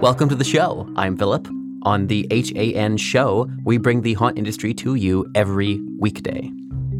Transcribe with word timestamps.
Welcome 0.00 0.28
to 0.28 0.36
the 0.36 0.44
show. 0.44 0.88
I'm 0.94 1.16
Philip. 1.16 1.48
On 1.82 2.06
the 2.06 2.24
HAN 2.30 2.98
show, 2.98 3.50
we 3.64 3.78
bring 3.78 4.02
the 4.02 4.14
haunt 4.14 4.38
industry 4.38 4.72
to 4.74 4.94
you 4.94 5.28
every 5.34 5.80
weekday. 5.98 6.52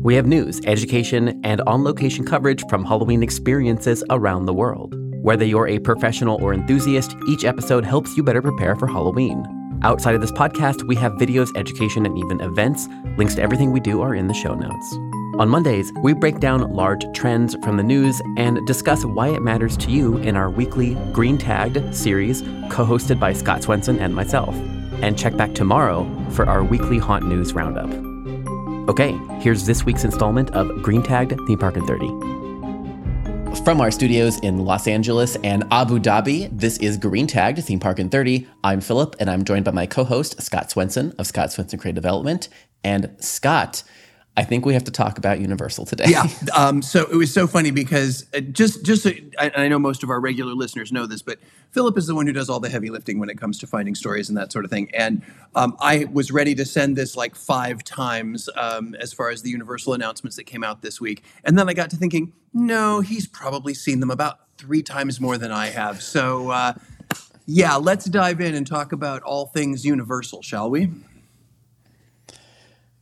We 0.03 0.17
have 0.17 0.27
news, 0.27 0.61
education, 0.65 1.41
and 1.45 1.61
on 1.61 1.85
location 1.85 2.27
coverage 2.27 2.65
from 2.69 2.85
Halloween 2.85 3.23
experiences 3.23 4.03
around 4.11 4.47
the 4.47 4.53
world. 4.53 4.97
Whether 5.23 5.45
you're 5.45 5.69
a 5.69 5.79
professional 5.79 6.43
or 6.43 6.53
enthusiast, 6.53 7.15
each 7.29 7.45
episode 7.45 7.85
helps 7.85 8.17
you 8.17 8.25
better 8.25 8.43
prepare 8.43 8.75
for 8.75 8.89
Halloween. 8.89 9.47
Outside 9.85 10.17
of 10.17 10.21
this 10.21 10.33
podcast, 10.33 10.83
we 10.89 10.97
have 10.97 11.13
videos, 11.13 11.57
education, 11.57 12.05
and 12.05 12.19
even 12.19 12.41
events. 12.41 12.89
Links 13.17 13.37
to 13.37 13.43
everything 13.43 13.71
we 13.71 13.79
do 13.79 14.03
are 14.03 14.17
in 14.17 14.27
the 14.27 14.35
show 14.35 14.55
notes. 14.55 15.18
On 15.39 15.49
Mondays, 15.49 15.93
we 16.03 16.15
break 16.15 16.41
down 16.41 16.69
large 16.75 17.07
trends 17.13 17.55
from 17.63 17.77
the 17.77 17.83
news 17.85 18.21
and 18.37 18.67
discuss 18.67 19.05
why 19.05 19.29
it 19.29 19.41
matters 19.41 19.77
to 19.77 19.89
you 19.89 20.17
in 20.17 20.35
our 20.35 20.51
weekly 20.51 20.97
Green 21.13 21.39
Tagged 21.39 21.95
series, 21.95 22.43
co 22.71 22.85
hosted 22.85 23.21
by 23.21 23.33
Scott 23.33 23.63
Swenson 23.63 24.01
and 24.01 24.13
myself. 24.13 24.53
And 25.01 25.17
check 25.17 25.37
back 25.37 25.55
tomorrow 25.55 26.11
for 26.31 26.49
our 26.49 26.65
weekly 26.65 26.99
Haunt 26.99 27.29
News 27.29 27.53
Roundup. 27.53 27.89
Okay, 28.91 29.13
here's 29.39 29.65
this 29.65 29.85
week's 29.85 30.03
installment 30.03 30.51
of 30.57 30.83
Green 30.83 31.05
Tagged 31.05 31.39
Theme 31.47 31.59
Park 31.61 31.77
in 31.77 31.87
30. 31.87 32.09
From 33.63 33.81
our 33.81 33.93
studios 33.93 34.41
in 34.41 34.65
Los 34.65 34.89
Angeles 34.89 35.37
and 35.45 35.63
Abu 35.71 36.01
Dhabi, 36.01 36.49
this 36.51 36.79
is 36.79 36.97
Green 36.97 37.29
Tagged 37.29 37.63
Theme 37.63 37.79
Park 37.79 38.01
in 38.01 38.11
30. 38.11 38.49
I'm 38.65 38.81
Philip, 38.81 39.15
and 39.21 39.31
I'm 39.31 39.45
joined 39.45 39.67
by 39.67 39.71
my 39.71 39.87
co 39.87 40.03
host, 40.03 40.43
Scott 40.43 40.73
Swenson 40.73 41.15
of 41.17 41.29
Scott 41.29 41.53
Swenson 41.53 41.79
Creative 41.79 42.03
Development. 42.03 42.49
And 42.83 43.15
Scott, 43.21 43.85
I 44.39 44.45
think 44.45 44.65
we 44.65 44.73
have 44.75 44.85
to 44.85 44.93
talk 44.93 45.19
about 45.19 45.41
Universal 45.41 45.87
today. 45.87 46.05
Yeah. 46.07 46.29
Um, 46.55 46.81
so 46.81 47.09
it 47.11 47.17
was 47.17 47.35
so 47.35 47.49
funny 47.49 47.73
because 47.73 48.25
uh, 48.33 48.39
just 48.39 48.85
just 48.85 49.03
so, 49.03 49.11
I, 49.37 49.51
I 49.57 49.67
know 49.67 49.81
most 49.81 50.05
of 50.05 50.11
our 50.11 50.21
regular 50.21 50.55
listeners 50.55 50.93
know 50.93 51.07
this, 51.07 51.23
but 51.23 51.41
Philip 51.73 51.99
is 51.99 52.07
the 52.07 52.15
one 52.15 52.29
who 52.29 52.33
does 52.33 52.49
all 52.49 52.61
the 52.61 52.69
heavy 52.69 52.89
lifting 52.89 53.19
when 53.19 53.31
it 53.31 53.37
comes 53.37 53.59
to 53.59 53.67
finding 53.67 53.97
stories 53.97 54.29
and 54.29 54.39
that 54.39 54.53
sort 54.53 54.65
of 54.65 54.71
thing. 54.71 54.93
And 54.95 55.23
um, 55.57 55.77
I 55.81 56.05
was 56.13 56.31
ready 56.31 56.55
to 56.55 56.65
send 56.65 56.95
this 56.95 57.17
like 57.17 57.35
five 57.35 57.83
times 57.83 58.49
um, 58.55 58.95
as 59.01 59.13
far 59.13 59.29
as 59.31 59.43
the 59.43 59.51
Universal 59.51 59.95
announcements 59.95 60.37
that 60.37 60.45
came 60.45 60.63
out 60.63 60.83
this 60.83 61.01
week, 61.01 61.25
and 61.43 61.59
then 61.59 61.69
I 61.69 61.75
got 61.75 61.91
to 61.91 61.97
thinking, 61.97 62.33
no, 62.55 63.01
he's 63.01 63.27
probably 63.27 63.75
seen 63.75 63.99
them 63.99 64.11
about 64.13 64.39
three 64.57 64.85
times 64.85 65.21
more 65.21 65.37
than 65.37 65.51
I 65.51 65.67
have. 65.67 66.01
So. 66.01 66.51
Uh, 66.51 66.75
yeah, 67.51 67.77
let's 67.77 68.05
dive 68.05 68.43
in 68.43 68.55
and 68.55 68.67
talk 68.67 68.93
about 68.93 69.23
all 69.23 69.47
things 69.47 69.83
Universal, 69.83 70.43
shall 70.43 70.69
we? 70.69 70.91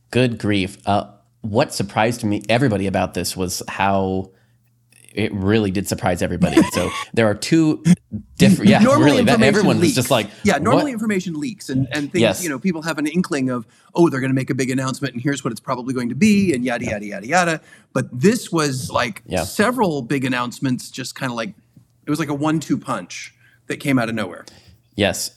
Good 0.09 0.37
grief. 0.37 0.77
Uh, 0.85 1.11
what 1.49 1.73
surprised 1.73 2.23
me 2.23 2.41
everybody 2.49 2.87
about 2.87 3.13
this 3.13 3.35
was 3.37 3.63
how 3.67 4.31
it 5.13 5.33
really 5.33 5.71
did 5.71 5.87
surprise 5.87 6.21
everybody. 6.21 6.61
so 6.73 6.91
there 7.13 7.25
are 7.27 7.33
two 7.33 7.83
different. 8.37 8.69
Yeah, 8.69 8.79
normally 8.79 9.05
really. 9.05 9.23
That, 9.23 9.41
everyone 9.41 9.77
leaks. 9.79 9.89
was 9.89 9.95
just 9.95 10.11
like, 10.11 10.29
yeah. 10.43 10.59
Normally, 10.59 10.83
what? 10.85 10.93
information 10.93 11.39
leaks, 11.39 11.69
and 11.69 11.87
and 11.91 12.11
things. 12.11 12.21
Yes. 12.21 12.43
You 12.43 12.49
know, 12.49 12.59
people 12.59 12.83
have 12.83 12.99
an 12.99 13.07
inkling 13.07 13.49
of, 13.49 13.65
oh, 13.95 14.09
they're 14.09 14.19
going 14.19 14.29
to 14.29 14.35
make 14.35 14.51
a 14.51 14.55
big 14.55 14.69
announcement, 14.69 15.15
and 15.15 15.23
here's 15.23 15.43
what 15.43 15.51
it's 15.51 15.59
probably 15.59 15.93
going 15.93 16.09
to 16.09 16.15
be, 16.15 16.53
and 16.53 16.63
yada 16.63 16.85
yada 16.85 17.05
yada 17.05 17.27
yada. 17.27 17.61
But 17.93 18.07
this 18.11 18.51
was 18.51 18.91
like 18.91 19.23
Yeah. 19.25 19.43
several 19.43 20.03
big 20.03 20.23
announcements, 20.23 20.91
just 20.91 21.15
kind 21.15 21.31
of 21.31 21.35
like 21.35 21.55
it 22.05 22.09
was 22.11 22.19
like 22.19 22.29
a 22.29 22.33
one-two 22.35 22.77
punch 22.77 23.33
that 23.67 23.77
came 23.77 23.97
out 23.97 24.09
of 24.09 24.15
nowhere. 24.15 24.45
Yes. 24.95 25.31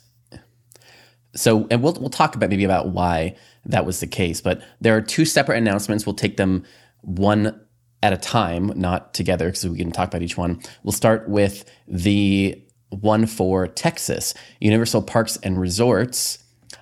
So, 1.34 1.66
and 1.70 1.82
we'll 1.82 1.94
we'll 1.94 2.10
talk 2.10 2.34
about 2.34 2.50
maybe 2.50 2.64
about 2.64 2.88
why 2.90 3.36
that 3.66 3.86
was 3.86 4.00
the 4.00 4.06
case. 4.06 4.40
But 4.40 4.62
there 4.80 4.96
are 4.96 5.00
two 5.00 5.24
separate 5.24 5.58
announcements. 5.58 6.06
We'll 6.06 6.14
take 6.14 6.36
them 6.36 6.64
one 7.02 7.60
at 8.02 8.12
a 8.12 8.16
time, 8.16 8.72
not 8.76 9.12
together, 9.14 9.46
because 9.46 9.68
we 9.68 9.78
can 9.78 9.92
talk 9.92 10.08
about 10.08 10.22
each 10.22 10.36
one. 10.36 10.60
We'll 10.82 10.92
start 10.92 11.28
with 11.28 11.64
the 11.86 12.62
one 12.88 13.26
for 13.26 13.66
Texas. 13.66 14.34
Universal 14.60 15.02
Parks 15.02 15.36
and 15.42 15.60
Resorts 15.60 16.39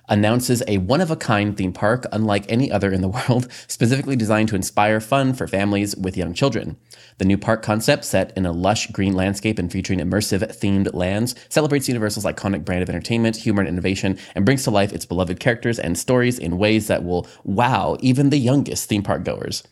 announces 0.09 0.61
a 0.67 0.79
one 0.79 0.99
of 0.99 1.11
a 1.11 1.15
kind 1.15 1.55
theme 1.55 1.71
park 1.71 2.05
unlike 2.11 2.45
any 2.49 2.71
other 2.71 2.91
in 2.91 3.01
the 3.01 3.07
world, 3.29 3.47
specifically 3.67 4.15
designed 4.15 4.49
to 4.49 4.55
inspire 4.55 4.99
fun 4.99 5.33
for 5.33 5.47
families 5.47 5.95
with 5.95 6.17
young 6.17 6.33
children. 6.33 6.75
The 7.19 7.25
new 7.25 7.37
park 7.37 7.61
concept, 7.61 8.05
set 8.05 8.33
in 8.35 8.45
a 8.45 8.51
lush 8.51 8.87
green 8.87 9.13
landscape 9.13 9.59
and 9.59 9.71
featuring 9.71 9.99
immersive 9.99 10.41
themed 10.57 10.93
lands, 10.93 11.35
celebrates 11.49 11.87
Universal's 11.87 12.25
iconic 12.25 12.65
brand 12.65 12.83
of 12.83 12.89
entertainment, 12.89 13.37
humor, 13.37 13.61
and 13.61 13.69
innovation, 13.69 14.17
and 14.35 14.45
brings 14.45 14.63
to 14.63 14.71
life 14.71 14.91
its 14.91 15.05
beloved 15.05 15.39
characters 15.39 15.79
and 15.79 15.97
stories 15.97 16.39
in 16.39 16.57
ways 16.57 16.87
that 16.87 17.03
will 17.03 17.27
wow 17.43 17.97
even 18.01 18.29
the 18.29 18.37
youngest 18.37 18.89
theme 18.89 19.03
park 19.03 19.23
goers. 19.23 19.63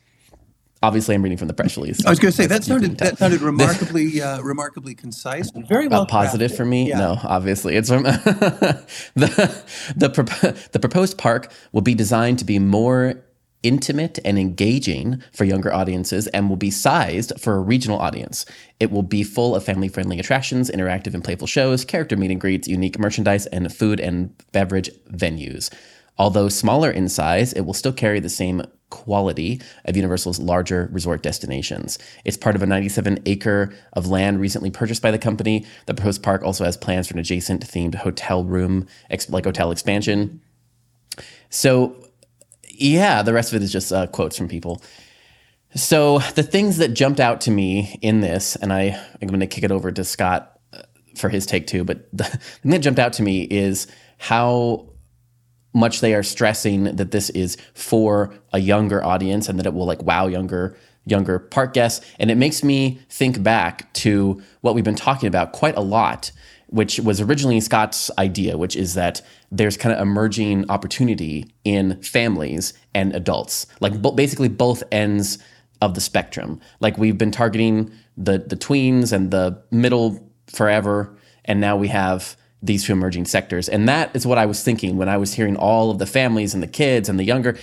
Obviously, 0.84 1.16
I'm 1.16 1.24
reading 1.24 1.38
from 1.38 1.48
the 1.48 1.54
press 1.54 1.76
release. 1.76 2.06
I 2.06 2.10
was 2.10 2.20
going 2.20 2.32
to 2.32 2.38
say 2.38 2.46
that 2.46 2.60
As 2.62 2.68
you 2.68 2.76
can 2.76 2.82
sounded 2.84 2.98
that 3.00 3.18
sounded 3.18 3.42
remarkably 3.54 4.22
uh, 4.22 4.42
remarkably 4.42 4.94
concise 4.94 5.52
and 5.52 5.68
very 5.68 5.88
well 5.88 6.06
positive 6.06 6.56
for 6.56 6.66
me? 6.66 6.90
Yeah. 6.90 7.00
No, 7.00 7.20
obviously 7.24 7.76
it's 7.76 7.90
from 7.90 8.04
the 9.16 9.64
the 9.96 10.10
pro- 10.10 10.52
the 10.52 10.80
proposed 10.80 11.18
park 11.18 11.52
will 11.72 11.82
be 11.82 11.96
designed 11.96 12.40
to 12.40 12.46
be 12.46 12.60
more 12.60 13.24
intimate 13.64 14.20
and 14.24 14.38
engaging 14.38 15.22
for 15.34 15.44
younger 15.44 15.74
audiences 15.74 16.28
and 16.28 16.48
will 16.48 16.56
be 16.56 16.72
sized 16.72 17.34
for 17.40 17.56
a 17.56 17.60
regional 17.60 17.98
audience. 17.98 18.46
It 18.80 18.92
will 18.92 19.04
be 19.04 19.24
full 19.24 19.56
of 19.56 19.64
family-friendly 19.64 20.20
attractions, 20.20 20.70
interactive 20.70 21.16
and 21.16 21.24
playful 21.24 21.48
shows, 21.48 21.84
character 21.84 22.16
meet 22.16 22.32
and 22.32 22.40
greets, 22.40 22.68
unique 22.68 23.00
merchandise, 23.00 23.48
and 23.48 23.74
food 23.74 24.00
and 24.00 24.32
beverage 24.52 24.90
venues. 25.12 25.74
Although 26.18 26.50
smaller 26.50 26.90
in 26.90 27.10
size, 27.10 27.54
it 27.54 27.62
will 27.62 27.74
still 27.74 27.94
carry 27.94 28.20
the 28.20 28.30
same 28.30 28.64
quality 28.90 29.62
of 29.86 29.96
Universal's 29.96 30.40
larger 30.40 30.90
resort 30.92 31.22
destinations. 31.22 32.00
It's 32.24 32.38
part 32.38 32.56
of 32.56 32.64
a 32.64 32.66
97 32.66 33.20
acre 33.26 33.74
of 33.94 34.08
land 34.08 34.40
recently 34.40 34.72
purchased 34.72 35.02
by 35.02 35.12
the 35.12 35.20
company. 35.20 35.66
The 35.86 35.94
proposed 35.94 36.24
park 36.24 36.44
also 36.44 36.64
has 36.64 36.78
plans 36.78 37.08
for 37.08 37.14
an 37.14 37.20
adjacent 37.20 37.66
themed 37.66 37.96
hotel 37.96 38.44
room, 38.44 38.88
like 39.30 39.46
hotel 39.46 39.72
expansion. 39.72 40.42
So, 41.50 41.96
yeah, 42.70 43.22
the 43.24 43.34
rest 43.34 43.52
of 43.52 43.62
it 43.62 43.64
is 43.64 43.72
just 43.72 43.92
uh, 43.92 44.08
quotes 44.08 44.38
from 44.38 44.48
people. 44.48 44.82
So, 45.76 46.20
the 46.36 46.44
things 46.44 46.78
that 46.78 46.90
jumped 46.90 47.20
out 47.20 47.42
to 47.42 47.52
me 47.52 48.00
in 48.02 48.22
this, 48.22 48.56
and 48.56 48.72
I, 48.72 49.00
I'm 49.22 49.28
going 49.28 49.42
to 49.42 49.48
kick 49.48 49.64
it 49.64 49.72
over 49.72 49.92
to 49.92 50.04
Scott 50.04 50.60
uh, 50.74 50.84
for 51.16 51.30
his 51.30 51.46
take 51.46 51.68
too, 51.68 51.84
but 51.84 52.08
the 52.14 52.24
thing 52.24 52.72
that 52.72 52.80
jumped 52.80 53.00
out 53.00 53.14
to 53.14 53.24
me 53.24 53.44
is 53.44 53.88
how 54.18 54.88
much 55.78 56.02
they 56.02 56.14
are 56.14 56.24
stressing 56.24 56.96
that 56.96 57.12
this 57.12 57.30
is 57.30 57.56
for 57.74 58.34
a 58.52 58.60
younger 58.60 59.04
audience 59.04 59.48
and 59.48 59.60
that 59.60 59.66
it 59.66 59.74
will 59.74 59.86
like 59.86 60.02
wow 60.02 60.28
younger 60.28 60.76
younger 61.06 61.40
park 61.40 61.74
guests. 61.74 62.06
And 62.20 62.30
it 62.30 62.36
makes 62.36 62.64
me 62.64 63.00
think 63.10 63.42
back 63.42 63.92
to 63.94 64.42
what 64.62 64.76
we've 64.76 64.84
been 64.84 64.96
talking 64.96 65.28
about 65.28 65.54
quite 65.54 65.78
a 65.78 65.82
lot 65.82 66.32
which 66.70 67.00
was 67.00 67.22
originally 67.22 67.62
Scott's 67.62 68.12
idea 68.18 68.58
which 68.58 68.76
is 68.76 68.94
that 68.96 69.22
there's 69.50 69.78
kind 69.78 69.96
of 69.96 70.02
emerging 70.02 70.70
opportunity 70.70 71.46
in 71.64 72.02
families 72.02 72.74
and 72.94 73.16
adults. 73.16 73.68
Like 73.80 73.94
basically 74.16 74.50
both 74.50 74.84
ends 74.92 75.38
of 75.82 75.94
the 75.94 76.02
spectrum. 76.02 76.60
Like 76.82 76.98
we've 76.98 77.18
been 77.18 77.32
targeting 77.32 77.92
the 78.18 78.40
the 78.40 78.58
tweens 78.58 79.14
and 79.14 79.32
the 79.32 79.62
middle 79.72 80.30
forever 80.48 81.16
and 81.46 81.62
now 81.62 81.78
we 81.78 81.88
have 81.88 82.36
these 82.62 82.86
two 82.86 82.94
emerging 82.94 83.26
sectors. 83.26 83.70
And 83.70 83.88
that 83.88 84.16
is 84.16 84.26
what 84.26 84.38
I 84.38 84.46
was 84.46 84.64
thinking 84.64 84.98
when 84.98 85.10
I 85.10 85.18
was 85.18 85.34
hearing 85.34 85.56
all 85.56 85.92
of 85.92 86.00
the 86.00 86.06
families 86.06 86.54
and 86.54 86.64
the 86.64 86.68
kids 86.68 87.08
and 87.08 87.20
the 87.20 87.24
younger. 87.24 87.50
And 87.50 87.60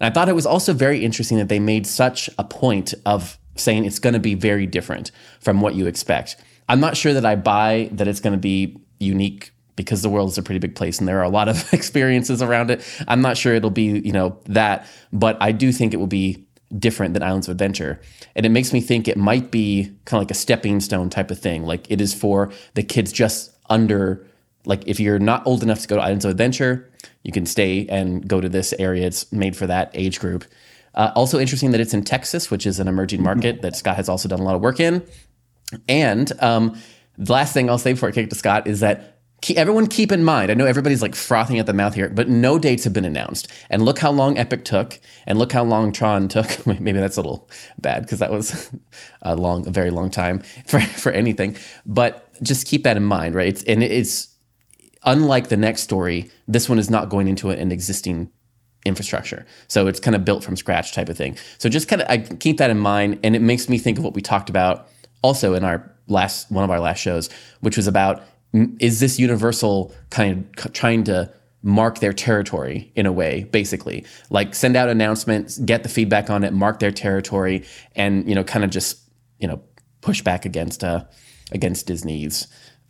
I 0.00 0.10
thought 0.10 0.28
it 0.28 0.34
was 0.34 0.46
also 0.46 0.72
very 0.72 1.04
interesting 1.04 1.38
that 1.38 1.48
they 1.48 1.58
made 1.58 1.86
such 1.86 2.30
a 2.38 2.44
point 2.44 2.94
of 3.04 3.38
saying 3.56 3.84
it's 3.84 3.98
going 3.98 4.14
to 4.14 4.20
be 4.20 4.34
very 4.34 4.66
different 4.66 5.10
from 5.40 5.60
what 5.60 5.74
you 5.74 5.86
expect. 5.86 6.36
I'm 6.68 6.80
not 6.80 6.96
sure 6.96 7.12
that 7.14 7.24
I 7.24 7.36
buy 7.36 7.88
that 7.92 8.06
it's 8.06 8.20
going 8.20 8.34
to 8.34 8.38
be 8.38 8.76
unique 8.98 9.52
because 9.76 10.02
the 10.02 10.08
world 10.08 10.30
is 10.30 10.38
a 10.38 10.42
pretty 10.42 10.58
big 10.58 10.74
place 10.74 10.98
and 10.98 11.06
there 11.06 11.18
are 11.18 11.24
a 11.24 11.28
lot 11.28 11.48
of 11.48 11.72
experiences 11.72 12.42
around 12.42 12.70
it. 12.70 12.86
I'm 13.08 13.20
not 13.20 13.36
sure 13.36 13.54
it'll 13.54 13.70
be, 13.70 14.00
you 14.00 14.12
know, 14.12 14.38
that, 14.46 14.86
but 15.12 15.36
I 15.40 15.52
do 15.52 15.72
think 15.72 15.92
it 15.92 15.98
will 15.98 16.06
be 16.06 16.46
different 16.76 17.14
than 17.14 17.22
Islands 17.22 17.48
of 17.48 17.52
Adventure. 17.52 18.00
And 18.34 18.44
it 18.44 18.48
makes 18.48 18.72
me 18.72 18.80
think 18.80 19.06
it 19.06 19.16
might 19.16 19.50
be 19.50 19.84
kind 20.04 20.20
of 20.20 20.26
like 20.26 20.30
a 20.30 20.34
stepping 20.34 20.80
stone 20.80 21.10
type 21.10 21.30
of 21.30 21.38
thing. 21.38 21.64
Like 21.64 21.90
it 21.90 22.00
is 22.00 22.12
for 22.14 22.50
the 22.74 22.82
kids 22.82 23.12
just 23.12 23.56
under 23.68 24.26
like 24.66 24.86
if 24.86 25.00
you're 25.00 25.18
not 25.18 25.46
old 25.46 25.62
enough 25.62 25.80
to 25.80 25.88
go 25.88 25.96
to 25.96 26.02
Islands 26.02 26.24
of 26.24 26.30
Adventure, 26.32 26.90
you 27.22 27.32
can 27.32 27.46
stay 27.46 27.86
and 27.88 28.26
go 28.26 28.40
to 28.40 28.48
this 28.48 28.74
area. 28.78 29.06
It's 29.06 29.30
made 29.32 29.56
for 29.56 29.66
that 29.66 29.90
age 29.94 30.20
group. 30.20 30.44
Uh, 30.94 31.12
also 31.14 31.38
interesting 31.38 31.72
that 31.72 31.80
it's 31.80 31.94
in 31.94 32.02
Texas, 32.02 32.50
which 32.50 32.66
is 32.66 32.80
an 32.80 32.88
emerging 32.88 33.22
market 33.22 33.62
that 33.62 33.76
Scott 33.76 33.96
has 33.96 34.08
also 34.08 34.28
done 34.28 34.40
a 34.40 34.42
lot 34.42 34.54
of 34.54 34.62
work 34.62 34.80
in. 34.80 35.06
And 35.88 36.32
um, 36.42 36.78
the 37.18 37.32
last 37.32 37.52
thing 37.52 37.68
I'll 37.68 37.78
say 37.78 37.92
before 37.92 38.08
I 38.08 38.12
kick 38.12 38.30
to 38.30 38.36
Scott 38.36 38.66
is 38.66 38.80
that 38.80 39.16
keep, 39.42 39.58
everyone 39.58 39.86
keep 39.86 40.10
in 40.10 40.24
mind, 40.24 40.50
I 40.50 40.54
know 40.54 40.66
everybody's 40.66 41.02
like 41.02 41.14
frothing 41.14 41.58
at 41.58 41.66
the 41.66 41.72
mouth 41.72 41.94
here, 41.94 42.08
but 42.08 42.28
no 42.28 42.58
dates 42.58 42.84
have 42.84 42.92
been 42.92 43.04
announced. 43.04 43.48
And 43.70 43.84
look 43.84 43.98
how 43.98 44.10
long 44.10 44.38
Epic 44.38 44.64
took, 44.64 44.98
and 45.26 45.38
look 45.38 45.52
how 45.52 45.64
long 45.64 45.92
Tron 45.92 46.28
took. 46.28 46.66
Maybe 46.66 46.92
that's 46.92 47.16
a 47.16 47.20
little 47.20 47.48
bad 47.78 48.02
because 48.02 48.18
that 48.20 48.30
was 48.30 48.70
a 49.22 49.36
long, 49.36 49.66
a 49.66 49.70
very 49.70 49.90
long 49.90 50.10
time 50.10 50.40
for, 50.66 50.80
for 50.80 51.12
anything. 51.12 51.56
But 51.84 52.22
just 52.42 52.66
keep 52.66 52.84
that 52.84 52.96
in 52.96 53.04
mind, 53.04 53.34
right? 53.34 53.48
It's, 53.48 53.62
and 53.64 53.82
it's 53.82 54.28
unlike 55.04 55.48
the 55.48 55.56
next 55.56 55.82
story, 55.82 56.30
this 56.48 56.68
one 56.68 56.78
is 56.78 56.90
not 56.90 57.08
going 57.08 57.28
into 57.28 57.50
an 57.50 57.72
existing 57.72 58.30
infrastructure. 58.84 59.44
So 59.68 59.86
it's 59.88 60.00
kind 60.00 60.14
of 60.14 60.24
built 60.24 60.44
from 60.44 60.56
scratch 60.56 60.92
type 60.92 61.08
of 61.08 61.16
thing. 61.16 61.36
So 61.58 61.68
just 61.68 61.88
kind 61.88 62.02
of 62.02 62.08
I 62.08 62.18
keep 62.18 62.58
that 62.58 62.70
in 62.70 62.78
mind 62.78 63.18
and 63.22 63.34
it 63.34 63.42
makes 63.42 63.68
me 63.68 63.78
think 63.78 63.98
of 63.98 64.04
what 64.04 64.14
we 64.14 64.22
talked 64.22 64.48
about 64.48 64.88
also 65.22 65.54
in 65.54 65.64
our 65.64 65.92
last 66.06 66.50
one 66.50 66.64
of 66.64 66.70
our 66.70 66.80
last 66.80 67.00
shows, 67.00 67.28
which 67.60 67.76
was 67.76 67.86
about 67.86 68.22
is 68.78 69.00
this 69.00 69.18
Universal 69.18 69.92
kind 70.10 70.48
of 70.58 70.72
trying 70.72 71.04
to 71.04 71.30
mark 71.62 71.98
their 71.98 72.12
territory 72.12 72.92
in 72.94 73.06
a 73.06 73.12
way, 73.12 73.44
basically, 73.44 74.06
like 74.30 74.54
send 74.54 74.76
out 74.76 74.88
announcements, 74.88 75.58
get 75.58 75.82
the 75.82 75.88
feedback 75.88 76.30
on 76.30 76.44
it, 76.44 76.52
mark 76.52 76.78
their 76.78 76.92
territory, 76.92 77.64
and 77.96 78.26
you 78.28 78.34
know, 78.34 78.44
kind 78.44 78.64
of 78.64 78.70
just 78.70 79.00
you 79.40 79.48
know 79.48 79.60
push 80.00 80.22
back 80.22 80.44
against 80.44 80.84
uh 80.84 81.04
against 81.52 81.86
Disney's 81.86 82.46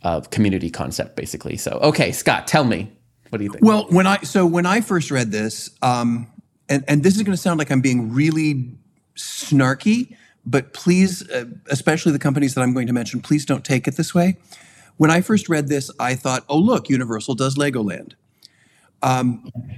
uh, 0.07 0.21
community 0.21 0.69
concept, 0.69 1.15
basically. 1.15 1.57
So, 1.57 1.71
okay, 1.83 2.11
Scott, 2.11 2.47
tell 2.47 2.63
me, 2.63 2.91
what 3.29 3.39
do 3.39 3.43
you 3.43 3.51
think? 3.51 3.63
Well, 3.63 3.87
when 3.89 4.07
I 4.07 4.17
so 4.21 4.45
when 4.45 4.65
I 4.65 4.81
first 4.81 5.11
read 5.11 5.31
this, 5.31 5.69
um, 5.81 6.27
and 6.69 6.83
and 6.87 7.03
this 7.03 7.15
is 7.15 7.23
going 7.23 7.35
to 7.35 7.41
sound 7.41 7.59
like 7.59 7.71
I'm 7.71 7.81
being 7.81 8.13
really 8.13 8.71
snarky, 9.15 10.15
but 10.45 10.73
please, 10.73 11.29
uh, 11.29 11.45
especially 11.69 12.13
the 12.13 12.19
companies 12.19 12.55
that 12.55 12.61
I'm 12.61 12.73
going 12.73 12.87
to 12.87 12.93
mention, 12.93 13.21
please 13.21 13.45
don't 13.45 13.65
take 13.65 13.87
it 13.87 13.97
this 13.97 14.15
way. 14.15 14.37
When 14.97 15.11
I 15.11 15.21
first 15.21 15.49
read 15.49 15.67
this, 15.67 15.91
I 15.99 16.15
thought, 16.15 16.45
oh 16.49 16.57
look, 16.57 16.89
Universal 16.89 17.35
does 17.35 17.55
Legoland 17.55 18.13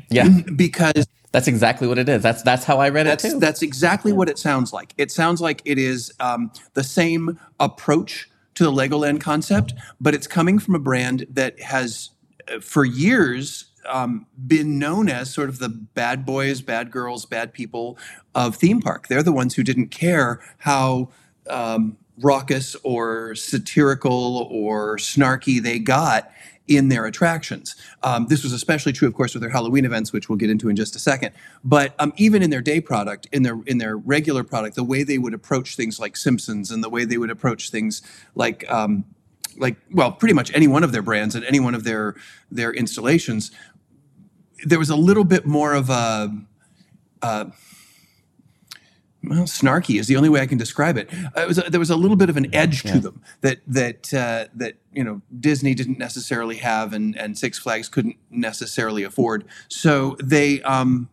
yeah, 0.09 0.29
because 0.55 1.07
that's 1.31 1.47
exactly 1.47 1.87
what 1.87 1.97
it 1.97 2.09
is. 2.09 2.23
That's 2.23 2.43
that's 2.43 2.65
how 2.65 2.79
I 2.79 2.89
read 2.89 3.07
it 3.07 3.09
That's 3.09 3.33
too. 3.33 3.39
that's 3.39 3.61
exactly 3.61 4.13
what 4.13 4.29
it 4.29 4.39
sounds 4.39 4.73
like. 4.73 4.93
It 4.97 5.11
sounds 5.11 5.41
like 5.41 5.61
it 5.65 5.77
is 5.77 6.11
um, 6.19 6.51
the 6.73 6.83
same 6.83 7.39
approach 7.59 8.28
to 8.59 8.65
the 8.65 8.71
Legoland 8.73 9.21
concept, 9.21 9.73
but 10.01 10.13
it's 10.13 10.27
coming 10.27 10.59
from 10.59 10.75
a 10.75 10.79
brand 10.79 11.25
that 11.29 11.57
has, 11.61 12.09
uh, 12.53 12.59
for 12.59 12.83
years, 12.83 13.71
um, 13.87 14.25
been 14.47 14.77
known 14.77 15.07
as 15.07 15.33
sort 15.33 15.47
of 15.47 15.59
the 15.59 15.69
bad 15.69 16.25
boys, 16.25 16.61
bad 16.61 16.91
girls, 16.91 17.25
bad 17.25 17.53
people 17.53 17.97
of 18.35 18.57
theme 18.57 18.81
park. 18.81 19.07
They're 19.07 19.23
the 19.23 19.31
ones 19.31 19.55
who 19.55 19.63
didn't 19.63 19.91
care 19.91 20.41
how 20.57 21.07
um, 21.49 21.97
raucous 22.19 22.75
or 22.83 23.33
satirical 23.33 24.49
or 24.51 24.97
snarky 24.97 25.63
they 25.63 25.79
got 25.79 26.29
in 26.69 26.87
their 26.87 27.05
attractions. 27.05 27.75
Um, 28.03 28.27
this 28.27 28.43
was 28.43 28.53
especially 28.53 28.93
true, 28.93 29.07
of 29.07 29.15
course, 29.15 29.33
with 29.33 29.41
their 29.41 29.49
Halloween 29.49 29.83
events, 29.83 30.13
which 30.13 30.29
we'll 30.29 30.37
get 30.37 30.49
into 30.49 30.69
in 30.69 30.75
just 30.75 30.95
a 30.95 30.99
second. 30.99 31.33
But 31.63 31.95
um, 31.99 32.13
even 32.15 32.43
in 32.43 32.51
their 32.51 32.61
day 32.61 32.79
product, 32.79 33.27
in 33.31 33.43
their 33.43 33.59
in 33.65 33.79
their 33.79 33.97
regular 33.97 34.43
product, 34.43 34.75
the 34.75 34.83
way 34.83 35.03
they 35.03 35.17
would 35.17 35.33
approach 35.33 35.75
things 35.75 35.99
like 35.99 36.15
Simpsons 36.15 36.71
and 36.71 36.83
the 36.83 36.89
way 36.89 37.03
they 37.03 37.17
would 37.17 37.31
approach 37.31 37.71
things 37.71 38.01
like 38.35 38.69
um, 38.71 39.03
like 39.57 39.75
well, 39.91 40.11
pretty 40.11 40.35
much 40.35 40.53
any 40.53 40.67
one 40.67 40.83
of 40.83 40.91
their 40.91 41.01
brands 41.01 41.35
and 41.35 41.43
any 41.45 41.59
one 41.59 41.73
of 41.73 41.83
their 41.83 42.15
their 42.51 42.71
installations, 42.71 43.51
there 44.65 44.79
was 44.79 44.91
a 44.91 44.95
little 44.95 45.25
bit 45.25 45.45
more 45.47 45.73
of 45.73 45.89
a 45.89 46.31
well, 49.23 49.43
snarky 49.43 49.99
is 49.99 50.07
the 50.07 50.15
only 50.15 50.29
way 50.29 50.39
I 50.39 50.45
can 50.45 50.57
describe 50.57 50.97
it. 50.97 51.09
Uh, 51.35 51.41
it 51.41 51.47
was 51.47 51.57
a, 51.57 51.69
there 51.69 51.79
was 51.79 51.89
a 51.89 51.95
little 51.95 52.15
bit 52.15 52.29
of 52.29 52.37
an 52.37 52.53
edge 52.55 52.83
to 52.83 52.99
them 52.99 53.21
that 53.41 53.59
that 53.67 54.13
uh, 54.13 54.45
that 54.55 54.75
you 54.93 55.03
know 55.03 55.21
Disney 55.39 55.73
didn't 55.73 55.97
necessarily 55.97 56.57
have, 56.57 56.93
and 56.93 57.17
and 57.17 57.37
Six 57.37 57.59
Flags 57.59 57.89
couldn't 57.89 58.15
necessarily 58.29 59.03
afford. 59.03 59.45
So 59.67 60.15
they 60.23 60.61
um, 60.61 61.09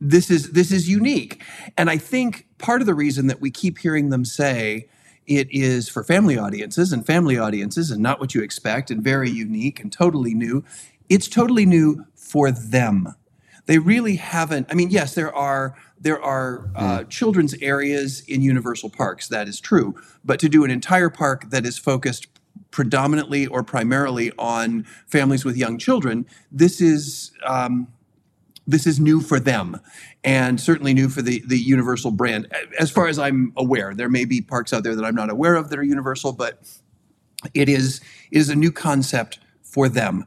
this 0.00 0.30
is 0.30 0.50
this 0.50 0.72
is 0.72 0.88
unique, 0.88 1.42
and 1.76 1.88
I 1.88 1.96
think 1.96 2.46
part 2.58 2.80
of 2.80 2.86
the 2.86 2.94
reason 2.94 3.28
that 3.28 3.40
we 3.40 3.50
keep 3.50 3.78
hearing 3.78 4.10
them 4.10 4.24
say 4.24 4.88
it 5.26 5.48
is 5.52 5.88
for 5.88 6.02
family 6.02 6.36
audiences 6.36 6.92
and 6.92 7.06
family 7.06 7.38
audiences 7.38 7.90
and 7.90 8.02
not 8.02 8.18
what 8.18 8.34
you 8.34 8.42
expect 8.42 8.90
and 8.90 9.02
very 9.02 9.30
unique 9.30 9.78
and 9.78 9.92
totally 9.92 10.34
new. 10.34 10.64
It's 11.08 11.28
totally 11.28 11.66
new 11.66 12.04
for 12.16 12.50
them 12.50 13.14
they 13.68 13.78
really 13.78 14.16
haven't 14.16 14.66
i 14.70 14.74
mean 14.74 14.90
yes 14.90 15.14
there 15.14 15.32
are 15.32 15.76
there 16.00 16.22
are 16.22 16.70
uh, 16.74 17.04
children's 17.04 17.54
areas 17.60 18.22
in 18.28 18.42
universal 18.42 18.90
parks 18.90 19.28
that 19.28 19.48
is 19.48 19.60
true 19.60 19.94
but 20.24 20.40
to 20.40 20.48
do 20.48 20.64
an 20.64 20.70
entire 20.70 21.10
park 21.10 21.50
that 21.50 21.64
is 21.66 21.78
focused 21.78 22.26
predominantly 22.70 23.46
or 23.46 23.62
primarily 23.62 24.32
on 24.38 24.84
families 25.06 25.44
with 25.44 25.56
young 25.56 25.78
children 25.78 26.26
this 26.52 26.80
is 26.80 27.32
um, 27.46 27.88
this 28.68 28.86
is 28.86 29.00
new 29.00 29.20
for 29.20 29.40
them 29.40 29.80
and 30.22 30.60
certainly 30.60 30.92
new 30.92 31.08
for 31.08 31.22
the 31.22 31.42
the 31.46 31.58
universal 31.58 32.10
brand. 32.10 32.52
As 32.78 32.90
far 32.90 33.08
as 33.08 33.18
i'm 33.18 33.52
aware 33.56 33.94
there 33.94 34.10
may 34.10 34.24
be 34.24 34.40
parks 34.40 34.72
out 34.72 34.84
there 34.84 34.94
that 34.94 35.04
i'm 35.04 35.14
not 35.14 35.30
aware 35.30 35.54
of 35.54 35.70
that 35.70 35.78
are 35.78 35.82
universal 35.82 36.32
but 36.32 36.60
it 37.54 37.68
is 37.68 38.00
it 38.30 38.38
is 38.38 38.48
a 38.48 38.54
new 38.54 38.70
concept 38.70 39.38
for 39.62 39.88
them 39.88 40.26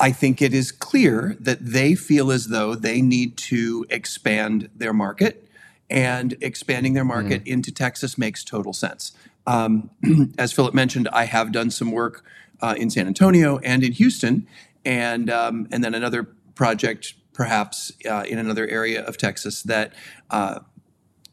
I 0.00 0.10
think 0.12 0.42
it 0.42 0.52
is 0.52 0.72
clear 0.72 1.36
that 1.40 1.64
they 1.64 1.94
feel 1.94 2.30
as 2.32 2.48
though 2.48 2.74
they 2.74 3.00
need 3.00 3.36
to 3.38 3.86
expand 3.90 4.68
their 4.74 4.92
market, 4.92 5.48
and 5.88 6.36
expanding 6.40 6.94
their 6.94 7.04
market 7.04 7.46
into 7.46 7.70
Texas 7.70 8.16
makes 8.16 8.42
total 8.42 8.72
sense. 8.72 9.12
Um, 9.46 9.90
as 10.38 10.52
Philip 10.52 10.74
mentioned, 10.74 11.08
I 11.12 11.24
have 11.24 11.52
done 11.52 11.70
some 11.70 11.92
work 11.92 12.24
uh, 12.60 12.74
in 12.78 12.90
San 12.90 13.06
Antonio 13.06 13.58
and 13.58 13.84
in 13.84 13.92
Houston, 13.92 14.46
and 14.84 15.30
um, 15.30 15.68
and 15.70 15.84
then 15.84 15.94
another 15.94 16.24
project 16.54 17.14
perhaps 17.34 17.92
uh, 18.08 18.24
in 18.28 18.38
another 18.38 18.66
area 18.68 19.04
of 19.04 19.16
Texas 19.16 19.62
that. 19.64 19.92
Uh, 20.30 20.60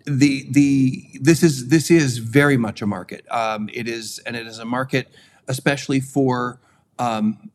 the 0.06 0.48
the 0.50 1.08
this 1.22 1.44
is 1.44 1.68
this 1.68 1.92
is 1.92 2.18
very 2.18 2.58
much 2.58 2.82
a 2.82 2.88
market. 2.88 3.26
Um, 3.30 3.70
it 3.72 3.88
is 3.88 4.18
and 4.26 4.36
it 4.36 4.48
is 4.48 4.58
a 4.58 4.66
market 4.66 5.12
especially 5.50 6.00
for 6.00 6.62
um, 7.00 7.52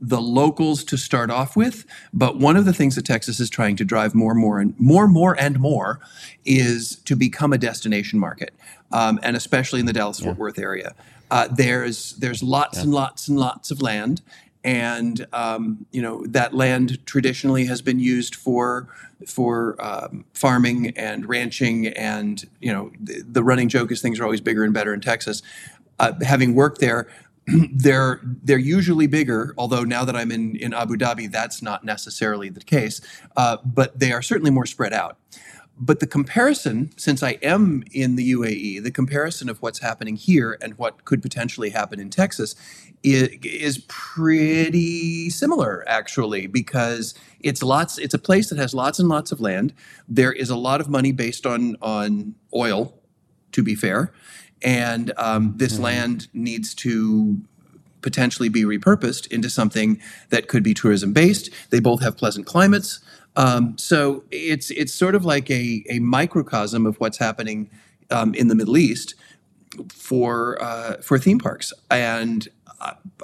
the 0.00 0.20
locals 0.20 0.82
to 0.84 0.96
start 0.96 1.30
off 1.30 1.56
with. 1.56 1.84
But 2.12 2.38
one 2.38 2.56
of 2.56 2.64
the 2.64 2.72
things 2.72 2.96
that 2.96 3.04
Texas 3.04 3.38
is 3.38 3.50
trying 3.50 3.76
to 3.76 3.84
drive 3.84 4.14
more 4.14 4.32
and 4.32 4.40
more 4.40 4.58
and 4.58 4.74
more, 4.78 5.06
more 5.06 5.38
and 5.38 5.60
more 5.60 6.00
is 6.44 6.96
to 7.04 7.14
become 7.16 7.52
a 7.52 7.58
destination 7.58 8.18
market, 8.18 8.54
um, 8.92 9.20
and 9.22 9.36
especially 9.36 9.80
in 9.80 9.86
the 9.86 9.92
Dallas 9.92 10.20
Fort 10.20 10.38
Worth 10.38 10.58
area. 10.58 10.94
Uh, 11.30 11.46
there's 11.48 12.14
there's 12.16 12.42
lots 12.42 12.78
and 12.78 12.92
lots 12.92 13.28
and 13.28 13.38
lots 13.38 13.70
of 13.70 13.82
land, 13.82 14.20
and 14.64 15.26
um, 15.32 15.86
you 15.92 16.02
know 16.02 16.24
that 16.26 16.54
land 16.54 17.04
traditionally 17.06 17.66
has 17.66 17.82
been 17.82 18.00
used 18.00 18.34
for 18.34 18.88
for 19.26 19.76
um, 19.78 20.24
farming 20.34 20.92
and 20.96 21.28
ranching, 21.28 21.88
and 21.88 22.48
you 22.60 22.72
know 22.72 22.90
the, 22.98 23.22
the 23.22 23.44
running 23.44 23.68
joke 23.68 23.92
is 23.92 24.00
things 24.00 24.18
are 24.18 24.24
always 24.24 24.40
bigger 24.40 24.64
and 24.64 24.74
better 24.74 24.92
in 24.92 25.00
Texas. 25.00 25.42
Uh, 25.98 26.14
having 26.22 26.54
worked 26.54 26.80
there, 26.80 27.06
they're 27.72 28.20
they're 28.22 28.58
usually 28.58 29.06
bigger. 29.06 29.54
Although 29.56 29.84
now 29.84 30.04
that 30.04 30.16
I'm 30.16 30.30
in 30.30 30.56
in 30.56 30.74
Abu 30.74 30.96
Dhabi, 30.96 31.30
that's 31.30 31.62
not 31.62 31.84
necessarily 31.84 32.48
the 32.48 32.60
case. 32.60 33.00
Uh, 33.36 33.58
but 33.64 33.98
they 33.98 34.12
are 34.12 34.22
certainly 34.22 34.50
more 34.50 34.66
spread 34.66 34.92
out. 34.92 35.18
But 35.82 36.00
the 36.00 36.06
comparison, 36.06 36.90
since 36.98 37.22
I 37.22 37.38
am 37.42 37.82
in 37.90 38.16
the 38.16 38.32
UAE, 38.32 38.82
the 38.82 38.90
comparison 38.90 39.48
of 39.48 39.62
what's 39.62 39.78
happening 39.78 40.14
here 40.14 40.58
and 40.60 40.76
what 40.76 41.06
could 41.06 41.22
potentially 41.22 41.70
happen 41.70 41.98
in 41.98 42.10
Texas 42.10 42.54
is, 43.02 43.30
is 43.42 43.78
pretty 43.88 45.30
similar, 45.30 45.82
actually, 45.88 46.46
because 46.46 47.14
it's 47.40 47.62
lots. 47.62 47.96
It's 47.96 48.12
a 48.12 48.18
place 48.18 48.50
that 48.50 48.58
has 48.58 48.74
lots 48.74 48.98
and 48.98 49.08
lots 49.08 49.32
of 49.32 49.40
land. 49.40 49.72
There 50.06 50.32
is 50.32 50.50
a 50.50 50.56
lot 50.56 50.82
of 50.82 50.90
money 50.90 51.12
based 51.12 51.46
on 51.46 51.76
on 51.80 52.34
oil, 52.54 52.94
to 53.52 53.62
be 53.62 53.74
fair, 53.74 54.12
and 54.60 55.14
um, 55.16 55.54
this 55.56 55.78
land 55.78 56.28
needs 56.34 56.74
to 56.74 57.40
potentially 58.02 58.48
be 58.48 58.64
repurposed 58.64 59.26
into 59.32 59.50
something 59.50 60.00
that 60.30 60.48
could 60.48 60.62
be 60.62 60.74
tourism 60.74 61.12
based. 61.12 61.50
They 61.70 61.80
both 61.80 62.02
have 62.02 62.16
pleasant 62.16 62.46
climates. 62.46 63.00
Um, 63.36 63.76
so 63.78 64.24
it's 64.30 64.70
it's 64.72 64.92
sort 64.92 65.14
of 65.14 65.24
like 65.24 65.50
a, 65.50 65.84
a 65.88 65.98
microcosm 66.00 66.86
of 66.86 66.98
what's 66.98 67.18
happening 67.18 67.70
um, 68.10 68.34
in 68.34 68.48
the 68.48 68.54
Middle 68.54 68.76
East 68.76 69.14
for 69.92 70.60
uh, 70.62 70.96
for 71.00 71.18
theme 71.18 71.38
parks, 71.38 71.72
and 71.90 72.48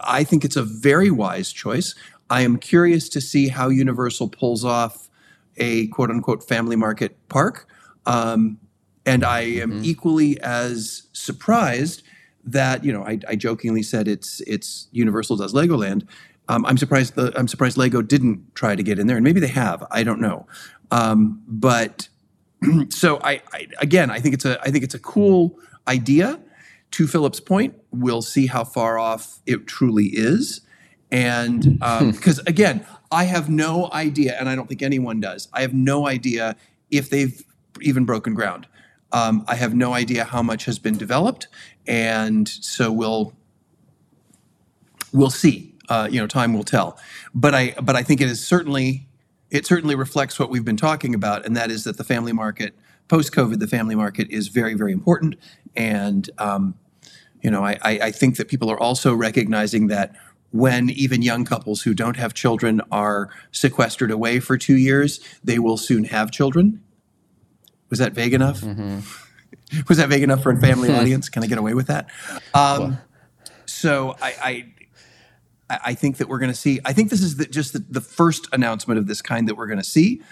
I- 0.02 0.24
think 0.24 0.44
it's 0.44 0.56
a 0.56 0.62
very 0.62 1.10
wise 1.10 1.52
choice. 1.52 1.94
I 2.30 2.42
am 2.42 2.56
curious 2.58 3.08
to 3.10 3.20
see 3.20 3.48
how 3.48 3.68
Universal 3.68 4.28
pulls 4.28 4.64
off 4.64 5.08
a 5.56 5.86
quote 5.88 6.10
unquote 6.10 6.46
family 6.46 6.76
market 6.76 7.16
park. 7.28 7.66
Um, 8.04 8.58
and 9.04 9.24
I 9.24 9.40
am 9.42 9.82
equally 9.84 10.40
as 10.40 11.04
surprised 11.12 12.02
that 12.46 12.84
you 12.84 12.92
know 12.92 13.02
I, 13.02 13.18
I 13.28 13.36
jokingly 13.36 13.82
said 13.82 14.08
it's 14.08 14.40
it's 14.42 14.88
Universal 14.92 15.36
does 15.36 15.52
Legoland. 15.52 16.06
Um, 16.48 16.64
I'm 16.64 16.78
surprised. 16.78 17.16
The, 17.16 17.32
I'm 17.36 17.48
surprised 17.48 17.76
Lego 17.76 18.02
didn't 18.02 18.54
try 18.54 18.76
to 18.76 18.82
get 18.82 18.98
in 18.98 19.08
there, 19.08 19.16
and 19.16 19.24
maybe 19.24 19.40
they 19.40 19.48
have. 19.48 19.84
I 19.90 20.04
don't 20.04 20.20
know. 20.20 20.46
Um, 20.90 21.42
but 21.48 22.08
so 22.88 23.20
I, 23.22 23.42
I 23.52 23.66
again, 23.80 24.10
I 24.10 24.20
think 24.20 24.34
it's 24.34 24.44
a 24.44 24.60
I 24.62 24.70
think 24.70 24.84
it's 24.84 24.94
a 24.94 25.00
cool 25.00 25.58
idea. 25.86 26.40
To 26.92 27.08
Philip's 27.08 27.40
point, 27.40 27.74
we'll 27.90 28.22
see 28.22 28.46
how 28.46 28.62
far 28.62 28.96
off 28.96 29.40
it 29.44 29.66
truly 29.66 30.06
is, 30.06 30.60
and 31.10 31.80
because 32.12 32.38
again, 32.46 32.86
I 33.10 33.24
have 33.24 33.50
no 33.50 33.90
idea, 33.92 34.36
and 34.38 34.48
I 34.48 34.54
don't 34.54 34.68
think 34.68 34.82
anyone 34.82 35.20
does. 35.20 35.48
I 35.52 35.62
have 35.62 35.74
no 35.74 36.06
idea 36.06 36.54
if 36.90 37.10
they've 37.10 37.44
even 37.80 38.04
broken 38.04 38.34
ground. 38.34 38.68
Um, 39.12 39.44
I 39.46 39.54
have 39.54 39.74
no 39.74 39.94
idea 39.94 40.24
how 40.24 40.42
much 40.42 40.64
has 40.64 40.78
been 40.78 40.98
developed, 40.98 41.48
and 41.86 42.48
so 42.48 42.90
we'll 42.92 43.32
we'll 45.12 45.30
see. 45.30 45.74
Uh, 45.88 46.08
you 46.10 46.20
know, 46.20 46.26
time 46.26 46.52
will 46.52 46.64
tell. 46.64 46.98
But 47.34 47.54
I 47.54 47.74
but 47.82 47.96
I 47.96 48.02
think 48.02 48.20
it 48.20 48.28
is 48.28 48.44
certainly 48.44 49.08
it 49.50 49.66
certainly 49.66 49.94
reflects 49.94 50.38
what 50.38 50.50
we've 50.50 50.64
been 50.64 50.76
talking 50.76 51.14
about, 51.14 51.46
and 51.46 51.56
that 51.56 51.70
is 51.70 51.84
that 51.84 51.96
the 51.96 52.04
family 52.04 52.32
market 52.32 52.74
post 53.08 53.32
COVID, 53.32 53.60
the 53.60 53.68
family 53.68 53.94
market 53.94 54.28
is 54.30 54.48
very 54.48 54.74
very 54.74 54.92
important, 54.92 55.36
and 55.76 56.28
um, 56.38 56.74
you 57.42 57.50
know 57.50 57.64
I, 57.64 57.78
I 57.82 57.98
I 58.02 58.10
think 58.10 58.36
that 58.36 58.48
people 58.48 58.70
are 58.70 58.80
also 58.80 59.14
recognizing 59.14 59.86
that 59.88 60.14
when 60.50 60.90
even 60.90 61.22
young 61.22 61.44
couples 61.44 61.82
who 61.82 61.94
don't 61.94 62.16
have 62.16 62.34
children 62.34 62.80
are 62.90 63.30
sequestered 63.52 64.10
away 64.10 64.40
for 64.40 64.56
two 64.56 64.76
years, 64.76 65.20
they 65.44 65.58
will 65.58 65.76
soon 65.76 66.04
have 66.04 66.30
children. 66.30 66.80
Was 67.90 67.98
that 67.98 68.12
vague 68.12 68.34
enough? 68.34 68.62
Was 69.88 69.98
that 69.98 70.08
vague 70.08 70.22
enough 70.22 70.42
for 70.42 70.50
a 70.50 70.60
family 70.60 70.92
audience? 70.94 71.28
Can 71.28 71.42
I 71.42 71.46
get 71.46 71.58
away 71.58 71.74
with 71.74 71.88
that? 71.88 72.08
Um, 72.54 72.98
so 73.66 74.16
I, 74.20 74.34
I 74.42 74.66
I 75.68 75.80
I 75.84 75.94
think 75.94 76.18
that 76.18 76.28
we're 76.28 76.38
going 76.38 76.52
to 76.52 76.56
see. 76.56 76.80
I 76.84 76.92
think 76.92 77.10
this 77.10 77.22
is 77.22 77.36
the, 77.36 77.46
just 77.46 77.72
the, 77.72 77.80
the 77.80 78.00
first 78.00 78.48
announcement 78.52 78.98
of 78.98 79.06
this 79.06 79.22
kind 79.22 79.48
that 79.48 79.56
we're 79.56 79.66
going 79.66 79.78
to 79.78 79.84
see. 79.84 80.22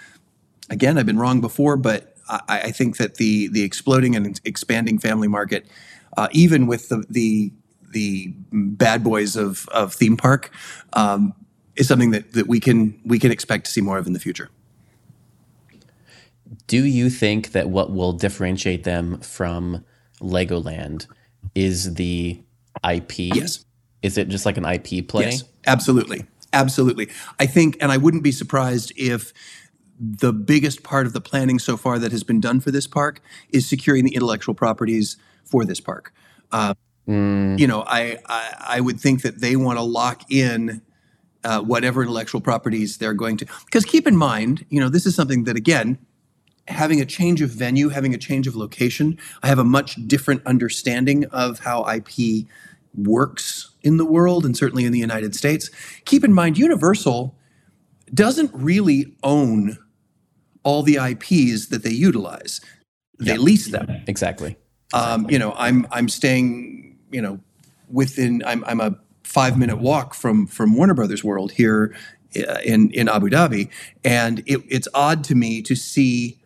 Again, 0.69 0.97
I've 0.97 1.05
been 1.05 1.19
wrong 1.19 1.41
before, 1.41 1.77
but 1.77 2.15
I, 2.27 2.61
I 2.65 2.71
think 2.71 2.97
that 2.97 3.15
the 3.15 3.47
the 3.47 3.63
exploding 3.63 4.15
and 4.15 4.39
expanding 4.45 4.99
family 4.99 5.27
market, 5.27 5.67
uh, 6.17 6.27
even 6.31 6.67
with 6.67 6.89
the 6.89 7.05
the 7.09 7.53
the 7.91 8.33
bad 8.51 9.03
boys 9.03 9.35
of 9.35 9.67
of 9.69 9.93
theme 9.93 10.17
park, 10.17 10.51
um, 10.93 11.33
is 11.75 11.87
something 11.87 12.11
that 12.11 12.33
that 12.33 12.47
we 12.47 12.59
can 12.59 12.99
we 13.05 13.19
can 13.19 13.31
expect 13.31 13.65
to 13.65 13.71
see 13.71 13.81
more 13.81 13.97
of 13.97 14.07
in 14.07 14.13
the 14.13 14.19
future. 14.19 14.49
Do 16.67 16.83
you 16.83 17.09
think 17.09 17.51
that 17.51 17.69
what 17.69 17.91
will 17.91 18.13
differentiate 18.13 18.83
them 18.83 19.19
from 19.19 19.83
Legoland 20.21 21.07
is 21.53 21.95
the 21.95 22.41
IP? 22.87 23.17
Yes. 23.17 23.65
Is 24.01 24.17
it 24.17 24.29
just 24.29 24.45
like 24.45 24.57
an 24.57 24.65
IP 24.65 25.07
play? 25.07 25.25
Yes, 25.25 25.43
absolutely. 25.65 26.25
Absolutely. 26.53 27.09
I 27.39 27.45
think, 27.45 27.77
and 27.81 27.91
I 27.91 27.97
wouldn't 27.97 28.23
be 28.23 28.31
surprised 28.31 28.93
if 28.95 29.33
the 29.99 30.31
biggest 30.31 30.83
part 30.83 31.05
of 31.05 31.13
the 31.13 31.21
planning 31.21 31.59
so 31.59 31.77
far 31.77 31.99
that 31.99 32.11
has 32.11 32.23
been 32.23 32.39
done 32.39 32.59
for 32.59 32.71
this 32.71 32.87
park 32.87 33.21
is 33.49 33.67
securing 33.67 34.05
the 34.05 34.13
intellectual 34.13 34.53
properties 34.53 35.17
for 35.43 35.65
this 35.65 35.79
park. 35.79 36.13
Uh, 36.51 36.73
You 37.07 37.67
know, 37.67 37.83
I, 37.85 38.17
I 38.25 38.77
I 38.77 38.79
would 38.81 38.99
think 38.99 39.21
that 39.21 39.39
they 39.39 39.55
want 39.55 39.77
to 39.77 39.83
lock 39.83 40.23
in 40.31 40.81
uh, 41.43 41.61
whatever 41.61 42.01
intellectual 42.01 42.41
properties 42.41 42.97
they're 42.97 43.13
going 43.13 43.37
to. 43.37 43.45
Because 43.65 43.85
keep 43.85 44.07
in 44.07 44.17
mind, 44.17 44.65
you 44.69 44.79
know, 44.79 44.89
this 44.89 45.05
is 45.05 45.15
something 45.15 45.43
that 45.43 45.55
again, 45.55 45.99
having 46.67 46.99
a 46.99 47.05
change 47.05 47.41
of 47.41 47.49
venue, 47.49 47.89
having 47.89 48.13
a 48.13 48.17
change 48.17 48.47
of 48.47 48.55
location, 48.55 49.17
I 49.43 49.47
have 49.47 49.59
a 49.59 49.63
much 49.63 49.95
different 50.07 50.45
understanding 50.45 51.25
of 51.25 51.59
how 51.59 51.85
IP 51.87 52.47
works 52.95 53.71
in 53.81 53.97
the 53.97 54.05
world 54.05 54.45
and 54.45 54.55
certainly 54.57 54.85
in 54.85 54.91
the 54.91 54.99
United 54.99 55.35
States. 55.35 55.69
Keep 56.05 56.23
in 56.23 56.33
mind, 56.33 56.57
Universal 56.57 57.35
doesn't 58.13 58.51
really 58.53 59.15
own 59.23 59.77
all 60.63 60.81
the 60.81 60.95
IPs 60.95 61.67
that 61.67 61.83
they 61.83 61.91
utilize. 61.91 62.61
They 63.19 63.37
lease 63.37 63.67
them. 63.67 64.03
Exactly. 64.07 64.57
Um, 64.93 65.29
you 65.29 65.39
know, 65.39 65.53
I'm 65.57 65.87
I'm 65.91 66.09
staying, 66.09 66.97
you 67.11 67.21
know, 67.21 67.39
within 67.89 68.41
I'm 68.45 68.63
I'm 68.65 68.81
a 68.81 68.97
five 69.23 69.57
minute 69.57 69.77
walk 69.77 70.13
from 70.13 70.47
from 70.47 70.75
Warner 70.75 70.93
Brothers 70.93 71.23
World 71.23 71.53
here 71.53 71.95
uh, 72.35 72.57
in 72.63 72.91
in 72.91 73.07
Abu 73.07 73.29
Dhabi, 73.29 73.69
and 74.03 74.39
it, 74.45 74.61
it's 74.67 74.87
odd 74.93 75.23
to 75.25 75.35
me 75.35 75.61
to 75.63 75.75
see 75.75 76.39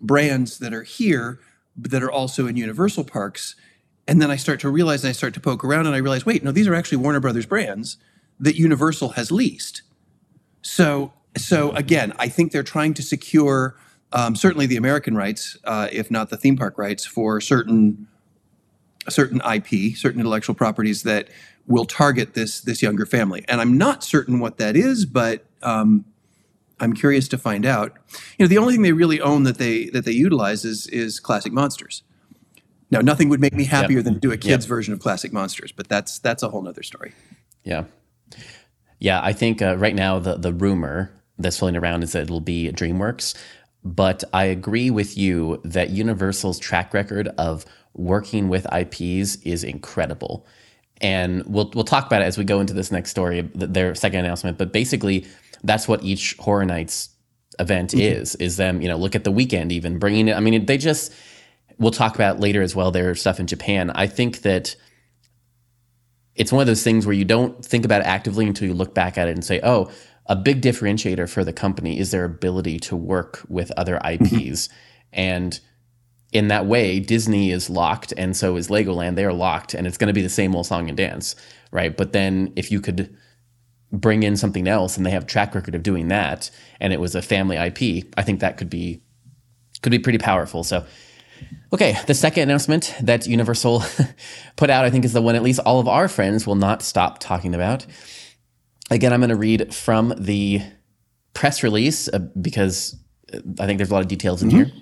brands 0.00 0.58
that 0.58 0.72
are 0.72 0.82
here 0.82 1.40
that 1.76 2.02
are 2.02 2.10
also 2.10 2.46
in 2.46 2.56
Universal 2.56 3.04
parks, 3.04 3.54
and 4.06 4.20
then 4.20 4.30
I 4.30 4.36
start 4.36 4.60
to 4.60 4.68
realize 4.68 5.04
and 5.04 5.10
I 5.10 5.12
start 5.12 5.34
to 5.34 5.40
poke 5.40 5.64
around 5.64 5.86
and 5.86 5.94
I 5.94 5.98
realize, 5.98 6.26
wait, 6.26 6.42
no, 6.42 6.52
these 6.52 6.66
are 6.66 6.74
actually 6.74 6.98
Warner 6.98 7.20
Brothers 7.20 7.46
brands 7.46 7.96
that 8.38 8.56
Universal 8.56 9.10
has 9.10 9.30
leased. 9.30 9.82
So, 10.62 11.12
so 11.36 11.70
again, 11.72 12.12
I 12.18 12.28
think 12.28 12.52
they're 12.52 12.62
trying 12.62 12.94
to 12.94 13.02
secure 13.02 13.76
um, 14.12 14.34
certainly 14.34 14.66
the 14.66 14.76
American 14.76 15.16
rights, 15.16 15.56
uh, 15.64 15.88
if 15.92 16.10
not 16.10 16.30
the 16.30 16.36
theme 16.36 16.56
park 16.56 16.76
rights, 16.78 17.06
for 17.06 17.40
certain 17.40 18.08
certain 19.08 19.40
IP, 19.40 19.96
certain 19.96 20.20
intellectual 20.20 20.54
properties 20.54 21.04
that 21.04 21.28
will 21.66 21.84
target 21.84 22.34
this 22.34 22.60
this 22.60 22.82
younger 22.82 23.06
family. 23.06 23.44
And 23.48 23.60
I'm 23.60 23.78
not 23.78 24.02
certain 24.02 24.40
what 24.40 24.58
that 24.58 24.76
is, 24.76 25.06
but 25.06 25.44
um, 25.62 26.04
I'm 26.80 26.94
curious 26.94 27.28
to 27.28 27.38
find 27.38 27.64
out. 27.64 27.92
You 28.38 28.44
know, 28.44 28.48
the 28.48 28.58
only 28.58 28.72
thing 28.72 28.82
they 28.82 28.92
really 28.92 29.20
own 29.20 29.44
that 29.44 29.58
they 29.58 29.86
that 29.90 30.04
they 30.04 30.12
utilize 30.12 30.64
is 30.64 30.86
is 30.88 31.20
classic 31.20 31.52
monsters. 31.52 32.02
Now, 32.90 33.00
nothing 33.00 33.28
would 33.28 33.40
make 33.40 33.54
me 33.54 33.64
happier 33.64 34.02
than 34.02 34.14
to 34.14 34.20
do 34.20 34.32
a 34.32 34.36
kids 34.36 34.66
version 34.66 34.92
of 34.92 34.98
classic 34.98 35.32
monsters, 35.32 35.70
but 35.70 35.88
that's 35.88 36.18
that's 36.18 36.42
a 36.42 36.48
whole 36.48 36.62
nother 36.62 36.82
story. 36.82 37.12
Yeah. 37.62 37.84
Yeah, 38.98 39.20
I 39.22 39.32
think 39.32 39.62
uh, 39.62 39.76
right 39.76 39.94
now 39.94 40.18
the 40.18 40.36
the 40.36 40.52
rumor 40.52 41.12
that's 41.38 41.58
floating 41.58 41.76
around 41.76 42.02
is 42.02 42.12
that 42.12 42.22
it'll 42.22 42.40
be 42.40 42.70
DreamWorks, 42.70 43.34
but 43.84 44.24
I 44.34 44.44
agree 44.44 44.90
with 44.90 45.16
you 45.16 45.60
that 45.64 45.90
Universal's 45.90 46.58
track 46.58 46.92
record 46.92 47.28
of 47.38 47.64
working 47.94 48.48
with 48.48 48.66
IPs 48.72 49.36
is 49.36 49.64
incredible. 49.64 50.46
And 51.00 51.44
we'll 51.46 51.70
we'll 51.74 51.84
talk 51.84 52.06
about 52.06 52.22
it 52.22 52.26
as 52.26 52.36
we 52.36 52.44
go 52.44 52.60
into 52.60 52.74
this 52.74 52.92
next 52.92 53.10
story, 53.10 53.40
their 53.54 53.94
second 53.94 54.20
announcement. 54.20 54.58
But 54.58 54.72
basically, 54.72 55.26
that's 55.62 55.88
what 55.88 56.02
each 56.02 56.36
Horror 56.38 56.64
Nights 56.64 57.10
event 57.58 57.90
mm-hmm. 57.90 58.20
is. 58.20 58.34
Is 58.36 58.56
them, 58.56 58.80
you 58.80 58.88
know, 58.88 58.96
look 58.96 59.14
at 59.14 59.24
the 59.24 59.32
Weeknd 59.32 59.72
even 59.72 59.98
bringing 59.98 60.28
it. 60.28 60.36
I 60.36 60.40
mean, 60.40 60.66
they 60.66 60.78
just. 60.78 61.12
We'll 61.78 61.92
talk 61.92 62.14
about 62.14 62.40
later 62.40 62.60
as 62.60 62.76
well 62.76 62.90
their 62.90 63.14
stuff 63.14 63.40
in 63.40 63.46
Japan. 63.46 63.90
I 63.94 64.06
think 64.06 64.42
that 64.42 64.76
it's 66.34 66.52
one 66.52 66.60
of 66.60 66.66
those 66.66 66.82
things 66.82 67.06
where 67.06 67.14
you 67.14 67.24
don't 67.24 67.64
think 67.64 67.84
about 67.84 68.02
it 68.02 68.06
actively 68.06 68.46
until 68.46 68.68
you 68.68 68.74
look 68.74 68.94
back 68.94 69.16
at 69.16 69.28
it 69.28 69.32
and 69.32 69.44
say, 69.44 69.60
oh, 69.62 69.90
a 70.26 70.36
big 70.36 70.62
differentiator 70.62 71.28
for 71.28 71.44
the 71.44 71.52
company 71.52 71.98
is 71.98 72.10
their 72.10 72.24
ability 72.24 72.78
to 72.78 72.96
work 72.96 73.44
with 73.48 73.72
other 73.76 73.98
mm-hmm. 74.02 74.50
IPs. 74.50 74.68
And 75.12 75.58
in 76.32 76.48
that 76.48 76.66
way, 76.66 77.00
Disney 77.00 77.50
is 77.50 77.68
locked 77.68 78.12
and 78.16 78.36
so 78.36 78.56
is 78.56 78.68
Legoland. 78.68 79.16
They're 79.16 79.32
locked 79.32 79.74
and 79.74 79.86
it's 79.86 79.98
going 79.98 80.08
to 80.08 80.14
be 80.14 80.22
the 80.22 80.28
same 80.28 80.54
old 80.54 80.66
song 80.66 80.88
and 80.88 80.96
dance, 80.96 81.34
right? 81.72 81.96
But 81.96 82.12
then 82.12 82.52
if 82.56 82.70
you 82.70 82.80
could 82.80 83.16
bring 83.92 84.22
in 84.22 84.36
something 84.36 84.68
else 84.68 84.96
and 84.96 85.04
they 85.04 85.10
have 85.10 85.26
track 85.26 85.54
record 85.54 85.74
of 85.74 85.82
doing 85.82 86.08
that 86.08 86.50
and 86.80 86.92
it 86.92 87.00
was 87.00 87.14
a 87.14 87.22
family 87.22 87.56
IP, 87.56 88.06
I 88.16 88.22
think 88.22 88.40
that 88.40 88.56
could 88.56 88.70
be 88.70 89.02
could 89.82 89.90
be 89.90 89.98
pretty 89.98 90.18
powerful. 90.18 90.62
So 90.62 90.84
Okay, 91.72 91.96
the 92.06 92.14
second 92.14 92.44
announcement 92.44 92.94
that 93.00 93.26
Universal 93.26 93.84
put 94.56 94.70
out, 94.70 94.84
I 94.84 94.90
think, 94.90 95.04
is 95.04 95.12
the 95.12 95.22
one 95.22 95.36
at 95.36 95.42
least 95.42 95.60
all 95.60 95.78
of 95.78 95.86
our 95.86 96.08
friends 96.08 96.46
will 96.46 96.56
not 96.56 96.82
stop 96.82 97.20
talking 97.20 97.54
about. 97.54 97.86
Again, 98.90 99.12
I'm 99.12 99.20
going 99.20 99.30
to 99.30 99.36
read 99.36 99.72
from 99.72 100.12
the 100.18 100.62
press 101.32 101.62
release 101.62 102.08
uh, 102.08 102.18
because 102.40 102.96
uh, 103.32 103.38
I 103.60 103.66
think 103.66 103.78
there's 103.78 103.90
a 103.90 103.94
lot 103.94 104.02
of 104.02 104.08
details 104.08 104.42
in 104.42 104.50
here. 104.50 104.72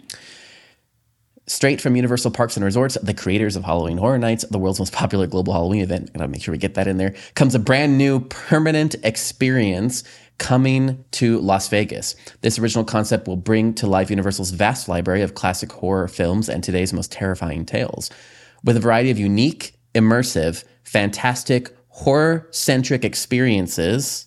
Straight 1.49 1.81
from 1.81 1.97
Universal 1.97 2.33
Parks 2.33 2.59
and 2.59 2.65
Resorts, 2.65 2.99
the 3.03 3.15
creators 3.15 3.57
of 3.57 3.65
Halloween 3.65 3.97
Horror 3.97 4.19
Nights, 4.19 4.45
the 4.51 4.59
world's 4.59 4.79
most 4.79 4.93
popular 4.93 5.27
global 5.27 5.55
Halloween 5.55 5.81
event, 5.81 6.13
gotta 6.13 6.29
make 6.29 6.43
sure 6.43 6.53
we 6.53 6.59
get 6.59 6.75
that 6.75 6.87
in 6.87 6.99
there, 6.99 7.15
comes 7.37 7.55
a 7.55 7.59
brand 7.59 7.97
new 7.97 8.21
permanent 8.21 8.97
experience 9.03 10.05
coming 10.37 11.03
to 11.13 11.41
Las 11.41 11.69
Vegas. 11.69 12.17
This 12.43 12.59
original 12.59 12.85
concept 12.85 13.27
will 13.27 13.37
bring 13.37 13.73
to 13.75 13.87
life 13.87 14.11
Universal's 14.11 14.51
vast 14.51 14.91
library 14.91 15.23
of 15.23 15.33
classic 15.33 15.73
horror 15.73 16.07
films 16.07 16.51
and 16.51 16.63
today's 16.63 16.93
most 16.93 17.11
terrifying 17.11 17.65
tales. 17.65 18.11
With 18.63 18.77
a 18.77 18.81
variety 18.81 19.11
of 19.11 19.19
unique, 19.19 19.75
immersive, 19.95 20.65
fantastic, 20.85 21.75
horror 21.89 22.47
centric 22.51 23.07
experiences 23.07 24.27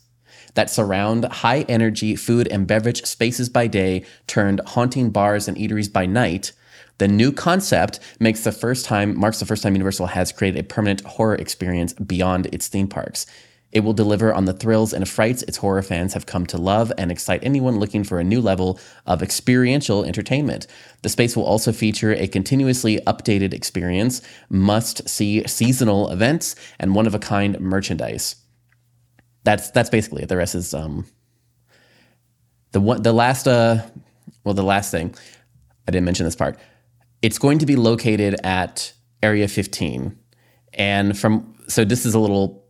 that 0.54 0.70
surround 0.70 1.24
high 1.26 1.60
energy 1.68 2.16
food 2.16 2.48
and 2.48 2.66
beverage 2.66 3.04
spaces 3.04 3.48
by 3.48 3.68
day 3.68 4.04
turned 4.26 4.60
haunting 4.66 5.10
bars 5.10 5.46
and 5.46 5.56
eateries 5.56 5.90
by 5.90 6.04
night. 6.04 6.50
The 6.98 7.08
new 7.08 7.32
concept 7.32 8.00
makes 8.20 8.44
the 8.44 8.52
first 8.52 8.84
time 8.84 9.18
marks 9.18 9.40
the 9.40 9.46
first 9.46 9.62
time 9.62 9.74
Universal 9.74 10.06
has 10.08 10.32
created 10.32 10.60
a 10.60 10.64
permanent 10.64 11.02
horror 11.02 11.34
experience 11.34 11.92
beyond 11.94 12.46
its 12.46 12.68
theme 12.68 12.88
parks. 12.88 13.26
It 13.72 13.80
will 13.80 13.94
deliver 13.94 14.34
on 14.34 14.44
the 14.44 14.52
thrills 14.52 14.92
and 14.92 15.08
frights 15.08 15.42
its 15.44 15.56
horror 15.56 15.82
fans 15.82 16.12
have 16.12 16.26
come 16.26 16.44
to 16.46 16.58
love 16.58 16.92
and 16.98 17.10
excite 17.10 17.42
anyone 17.42 17.78
looking 17.78 18.04
for 18.04 18.20
a 18.20 18.24
new 18.24 18.40
level 18.40 18.78
of 19.06 19.22
experiential 19.22 20.04
entertainment. 20.04 20.66
The 21.00 21.08
space 21.08 21.34
will 21.34 21.44
also 21.44 21.72
feature 21.72 22.12
a 22.12 22.28
continuously 22.28 22.98
updated 23.06 23.54
experience, 23.54 24.20
must 24.50 25.08
see 25.08 25.46
seasonal 25.48 26.10
events, 26.10 26.54
and 26.78 26.94
one 26.94 27.06
of 27.06 27.14
a 27.14 27.18
kind 27.18 27.58
merchandise. 27.60 28.36
That's 29.44 29.70
that's 29.70 29.90
basically 29.90 30.22
it. 30.22 30.28
The 30.28 30.36
rest 30.36 30.54
is 30.54 30.74
um 30.74 31.06
the 32.72 32.80
one 32.80 33.02
the 33.02 33.12
last 33.12 33.48
uh 33.48 33.82
well 34.44 34.54
the 34.54 34.62
last 34.62 34.90
thing 34.90 35.14
I 35.88 35.90
didn't 35.90 36.04
mention 36.04 36.24
this 36.26 36.36
part. 36.36 36.58
It's 37.22 37.38
going 37.38 37.58
to 37.58 37.66
be 37.66 37.76
located 37.76 38.36
at 38.44 38.92
Area 39.22 39.48
15. 39.48 40.18
And 40.74 41.18
from 41.18 41.54
so 41.68 41.84
this 41.84 42.04
is 42.04 42.14
a 42.14 42.18
little 42.18 42.62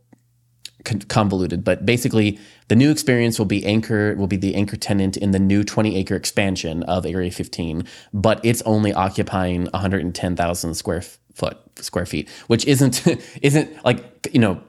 convoluted, 1.07 1.63
but 1.63 1.85
basically 1.85 2.39
the 2.67 2.75
new 2.75 2.91
experience 2.91 3.39
will 3.39 3.45
be 3.45 3.65
anchor 3.65 4.15
will 4.15 4.27
be 4.27 4.35
the 4.35 4.55
anchor 4.55 4.75
tenant 4.75 5.17
in 5.17 5.31
the 5.31 5.39
new 5.39 5.63
20 5.63 5.95
acre 5.95 6.15
expansion 6.15 6.83
of 6.83 7.05
Area 7.05 7.31
15, 7.31 7.85
but 8.13 8.39
it's 8.43 8.61
only 8.63 8.93
occupying 8.93 9.65
110,000 9.65 10.73
square 10.73 11.01
foot 11.33 11.57
square 11.77 12.05
feet, 12.05 12.29
which 12.47 12.65
isn't 12.65 13.05
isn't 13.41 13.85
like 13.85 14.27
you 14.31 14.39
know 14.39 14.61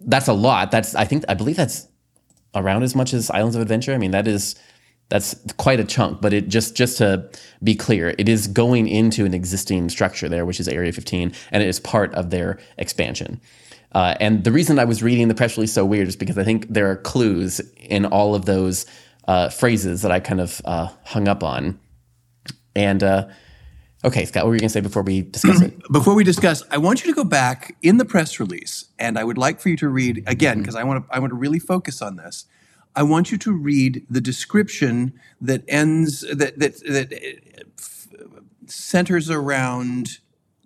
that's 0.00 0.28
a 0.28 0.32
lot. 0.32 0.70
That's 0.70 0.94
I 0.94 1.04
think 1.04 1.24
I 1.28 1.34
believe 1.34 1.56
that's 1.56 1.88
around 2.54 2.82
as 2.82 2.94
much 2.94 3.12
as 3.14 3.30
Islands 3.30 3.56
of 3.56 3.62
Adventure. 3.62 3.94
I 3.94 3.98
mean 3.98 4.12
that 4.12 4.28
is 4.28 4.54
that's 5.08 5.34
quite 5.56 5.80
a 5.80 5.84
chunk, 5.84 6.20
but 6.20 6.32
it 6.32 6.48
just 6.48 6.76
just 6.76 6.98
to 6.98 7.28
be 7.62 7.74
clear, 7.74 8.14
it 8.18 8.28
is 8.28 8.46
going 8.46 8.88
into 8.88 9.24
an 9.24 9.34
existing 9.34 9.88
structure 9.88 10.28
there, 10.28 10.44
which 10.44 10.60
is 10.60 10.68
Area 10.68 10.92
15, 10.92 11.32
and 11.50 11.62
it 11.62 11.68
is 11.68 11.80
part 11.80 12.14
of 12.14 12.30
their 12.30 12.58
expansion. 12.76 13.40
Uh, 13.92 14.14
and 14.20 14.44
the 14.44 14.52
reason 14.52 14.78
I 14.78 14.84
was 14.84 15.02
reading 15.02 15.28
the 15.28 15.34
press 15.34 15.56
release 15.56 15.72
so 15.72 15.84
weird 15.84 16.08
is 16.08 16.16
because 16.16 16.36
I 16.36 16.44
think 16.44 16.68
there 16.68 16.90
are 16.90 16.96
clues 16.96 17.60
in 17.78 18.04
all 18.04 18.34
of 18.34 18.44
those 18.44 18.84
uh, 19.26 19.48
phrases 19.48 20.02
that 20.02 20.12
I 20.12 20.20
kind 20.20 20.40
of 20.40 20.60
uh, 20.64 20.88
hung 21.04 21.26
up 21.26 21.42
on. 21.42 21.80
And 22.76 23.02
uh, 23.02 23.28
okay, 24.04 24.26
Scott, 24.26 24.44
what 24.44 24.50
were 24.50 24.54
you 24.56 24.60
going 24.60 24.68
to 24.68 24.72
say 24.72 24.80
before 24.80 25.02
we 25.02 25.22
discuss 25.22 25.62
it? 25.62 25.74
Before 25.92 26.14
we 26.14 26.22
discuss, 26.22 26.62
I 26.70 26.76
want 26.76 27.02
you 27.02 27.10
to 27.10 27.16
go 27.16 27.24
back 27.24 27.76
in 27.82 27.96
the 27.96 28.04
press 28.04 28.38
release, 28.38 28.84
and 28.98 29.18
I 29.18 29.24
would 29.24 29.38
like 29.38 29.58
for 29.58 29.70
you 29.70 29.76
to 29.78 29.88
read 29.88 30.22
again 30.26 30.58
because 30.58 30.74
I 30.74 30.84
want 30.84 31.06
to 31.06 31.14
I 31.14 31.18
want 31.18 31.30
to 31.30 31.36
really 31.36 31.58
focus 31.58 32.02
on 32.02 32.16
this. 32.16 32.44
I 32.96 33.02
want 33.02 33.30
you 33.30 33.38
to 33.38 33.52
read 33.52 34.04
the 34.10 34.20
description 34.20 35.12
that 35.40 35.62
ends 35.68 36.20
that 36.22 36.58
that 36.58 36.76
that 36.86 37.12
centers 38.66 39.30
around 39.30 40.18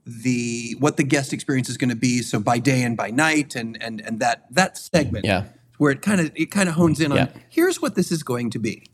the 0.07 0.75
what 0.79 0.97
the 0.97 1.05
guest 1.05 1.33
experience 1.33 1.69
is 1.69 1.77
going 1.77 1.91
to 1.91 1.97
be. 1.97 2.23
So 2.23 2.41
by 2.41 2.59
day 2.59 2.83
and 2.83 2.97
by 2.97 3.11
night, 3.11 3.55
and 3.55 3.81
and 3.83 4.01
and 4.01 4.19
that 4.21 4.47
that 4.51 4.77
segment, 4.79 5.25
Yeah. 5.25 5.45
where 5.79 5.93
it 5.93 6.03
kind 6.03 6.21
of 6.21 6.33
it 6.35 6.51
kind 6.51 6.69
of 6.69 6.75
hones 6.75 7.01
in 7.01 7.13
on 7.13 7.19
Yeah. 7.19 7.29
here's 7.49 7.81
what 7.81 7.95
this 7.95 8.11
is 8.11 8.23
going 8.23 8.51
to 8.51 8.59
be. 8.59 8.87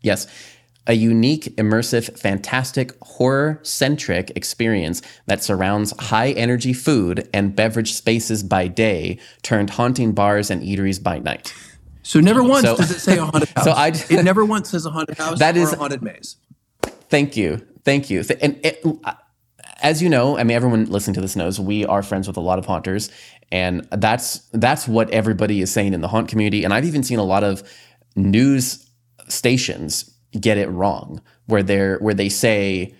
Yes. 0.00 0.26
A 0.86 0.92
unique, 0.92 1.44
immersive, 1.56 2.18
fantastic, 2.18 2.92
horror 3.02 3.58
centric 3.62 4.30
experience 4.36 5.00
that 5.26 5.42
surrounds 5.42 5.94
high 5.98 6.32
energy 6.32 6.74
food 6.74 7.26
and 7.32 7.56
beverage 7.56 7.94
spaces 7.94 8.42
by 8.42 8.68
day, 8.68 9.18
turned 9.42 9.70
haunting 9.70 10.12
bars 10.12 10.50
and 10.50 10.62
eateries 10.62 11.02
by 11.02 11.18
night. 11.20 11.54
So 12.02 12.20
never 12.20 12.42
once 12.42 12.66
So- 12.66 12.76
does 12.76 12.90
it 12.90 13.00
say 13.00 13.16
a 13.16 13.24
haunted 13.24 13.48
house. 13.56 13.64
So 13.64 13.70
I- 13.70 13.92
it 14.10 14.24
never 14.24 14.44
once 14.44 14.68
says 14.70 14.84
a 14.84 14.90
haunted 14.90 15.16
house 15.16 15.38
That 15.38 15.56
is- 15.56 15.72
a 15.72 15.76
haunted 15.76 16.02
maze. 16.02 16.36
Thank 17.08 17.34
you. 17.36 17.66
Thank 17.84 18.10
you. 18.10 18.22
And 18.42 18.60
it, 18.62 18.84
as 19.82 20.02
you 20.02 20.10
know, 20.10 20.36
I 20.36 20.44
mean, 20.44 20.54
everyone 20.56 20.84
listening 20.86 21.14
to 21.14 21.20
this 21.22 21.34
knows 21.36 21.58
we 21.58 21.86
are 21.86 22.02
friends 22.02 22.26
with 22.28 22.36
a 22.36 22.40
lot 22.40 22.58
of 22.58 22.66
haunters, 22.66 23.10
and 23.52 23.86
that's 23.90 24.40
that's 24.52 24.86
what 24.88 25.10
everybody 25.10 25.60
is 25.62 25.70
saying 25.72 25.94
in 25.94 26.00
the 26.00 26.08
haunt 26.08 26.28
community. 26.28 26.64
And 26.64 26.72
I've 26.74 26.84
even 26.86 27.02
seen 27.02 27.18
a 27.18 27.24
lot 27.24 27.44
of 27.44 27.62
news 28.16 28.86
stations 29.28 30.10
get 30.38 30.58
it 30.58 30.68
wrong, 30.68 31.20
where 31.46 31.62
they're 31.62 31.98
where 31.98 32.14
they 32.14 32.28
say 32.28 32.94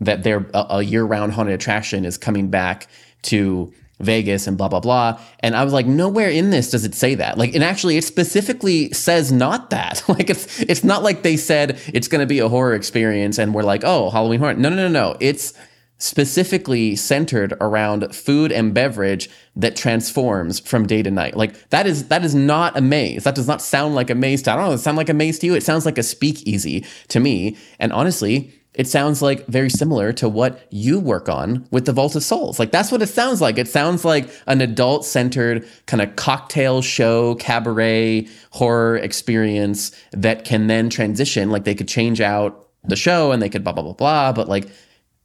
that 0.00 0.22
their 0.22 0.48
a, 0.54 0.66
a 0.70 0.82
year-round 0.82 1.32
haunted 1.32 1.54
attraction 1.54 2.04
is 2.04 2.18
coming 2.18 2.48
back 2.48 2.88
to 3.22 3.72
Vegas 4.00 4.46
and 4.46 4.58
blah 4.58 4.68
blah 4.68 4.80
blah. 4.80 5.18
And 5.40 5.56
I 5.56 5.64
was 5.64 5.72
like, 5.72 5.86
nowhere 5.86 6.28
in 6.28 6.50
this 6.50 6.70
does 6.70 6.84
it 6.84 6.94
say 6.94 7.14
that. 7.14 7.38
Like, 7.38 7.54
and 7.54 7.64
actually, 7.64 7.96
it 7.96 8.04
specifically 8.04 8.92
says 8.92 9.32
not 9.32 9.70
that. 9.70 10.02
Like, 10.08 10.30
it's 10.30 10.60
it's 10.62 10.84
not 10.84 11.02
like 11.02 11.22
they 11.22 11.36
said 11.36 11.80
it's 11.92 12.08
going 12.08 12.20
to 12.20 12.26
be 12.26 12.38
a 12.38 12.48
horror 12.48 12.74
experience, 12.74 13.38
and 13.38 13.54
we're 13.54 13.62
like, 13.62 13.82
oh, 13.84 14.10
Halloween 14.10 14.40
horror. 14.40 14.54
No, 14.54 14.68
no, 14.68 14.76
no, 14.76 14.88
no. 14.88 15.16
It's 15.20 15.52
specifically 15.98 16.94
centered 16.94 17.54
around 17.60 18.14
food 18.14 18.52
and 18.52 18.74
beverage 18.74 19.30
that 19.54 19.76
transforms 19.76 20.60
from 20.60 20.86
day 20.86 21.02
to 21.02 21.10
night. 21.10 21.36
Like 21.36 21.70
that 21.70 21.86
is 21.86 22.08
that 22.08 22.24
is 22.24 22.34
not 22.34 22.76
a 22.76 22.80
maze. 22.80 23.24
That 23.24 23.34
does 23.34 23.48
not 23.48 23.62
sound 23.62 23.94
like 23.94 24.10
a 24.10 24.14
maze 24.14 24.42
to 24.42 24.52
I 24.52 24.56
don't 24.56 24.66
know, 24.66 24.72
it 24.72 24.78
sound 24.78 24.96
like 24.96 25.08
a 25.08 25.14
maze 25.14 25.38
to 25.40 25.46
you? 25.46 25.54
It 25.54 25.62
sounds 25.62 25.86
like 25.86 25.98
a 25.98 26.02
speakeasy 26.02 26.84
to 27.08 27.20
me. 27.20 27.56
And 27.78 27.92
honestly, 27.92 28.52
it 28.74 28.86
sounds 28.86 29.22
like 29.22 29.46
very 29.46 29.70
similar 29.70 30.12
to 30.12 30.28
what 30.28 30.66
you 30.70 31.00
work 31.00 31.30
on 31.30 31.66
with 31.70 31.86
the 31.86 31.92
Vault 31.92 32.14
of 32.14 32.22
Souls. 32.22 32.58
Like 32.58 32.72
that's 32.72 32.92
what 32.92 33.00
it 33.00 33.08
sounds 33.08 33.40
like. 33.40 33.56
It 33.56 33.68
sounds 33.68 34.04
like 34.04 34.28
an 34.46 34.60
adult-centered 34.60 35.66
kind 35.86 36.02
of 36.02 36.14
cocktail 36.16 36.82
show, 36.82 37.36
cabaret, 37.36 38.28
horror 38.50 38.98
experience 38.98 39.92
that 40.12 40.44
can 40.44 40.66
then 40.66 40.90
transition. 40.90 41.48
Like 41.48 41.64
they 41.64 41.74
could 41.74 41.88
change 41.88 42.20
out 42.20 42.68
the 42.84 42.96
show 42.96 43.32
and 43.32 43.42
they 43.42 43.48
could 43.48 43.64
blah 43.64 43.72
blah 43.72 43.82
blah 43.82 43.94
blah. 43.94 44.32
But 44.32 44.46
like 44.46 44.68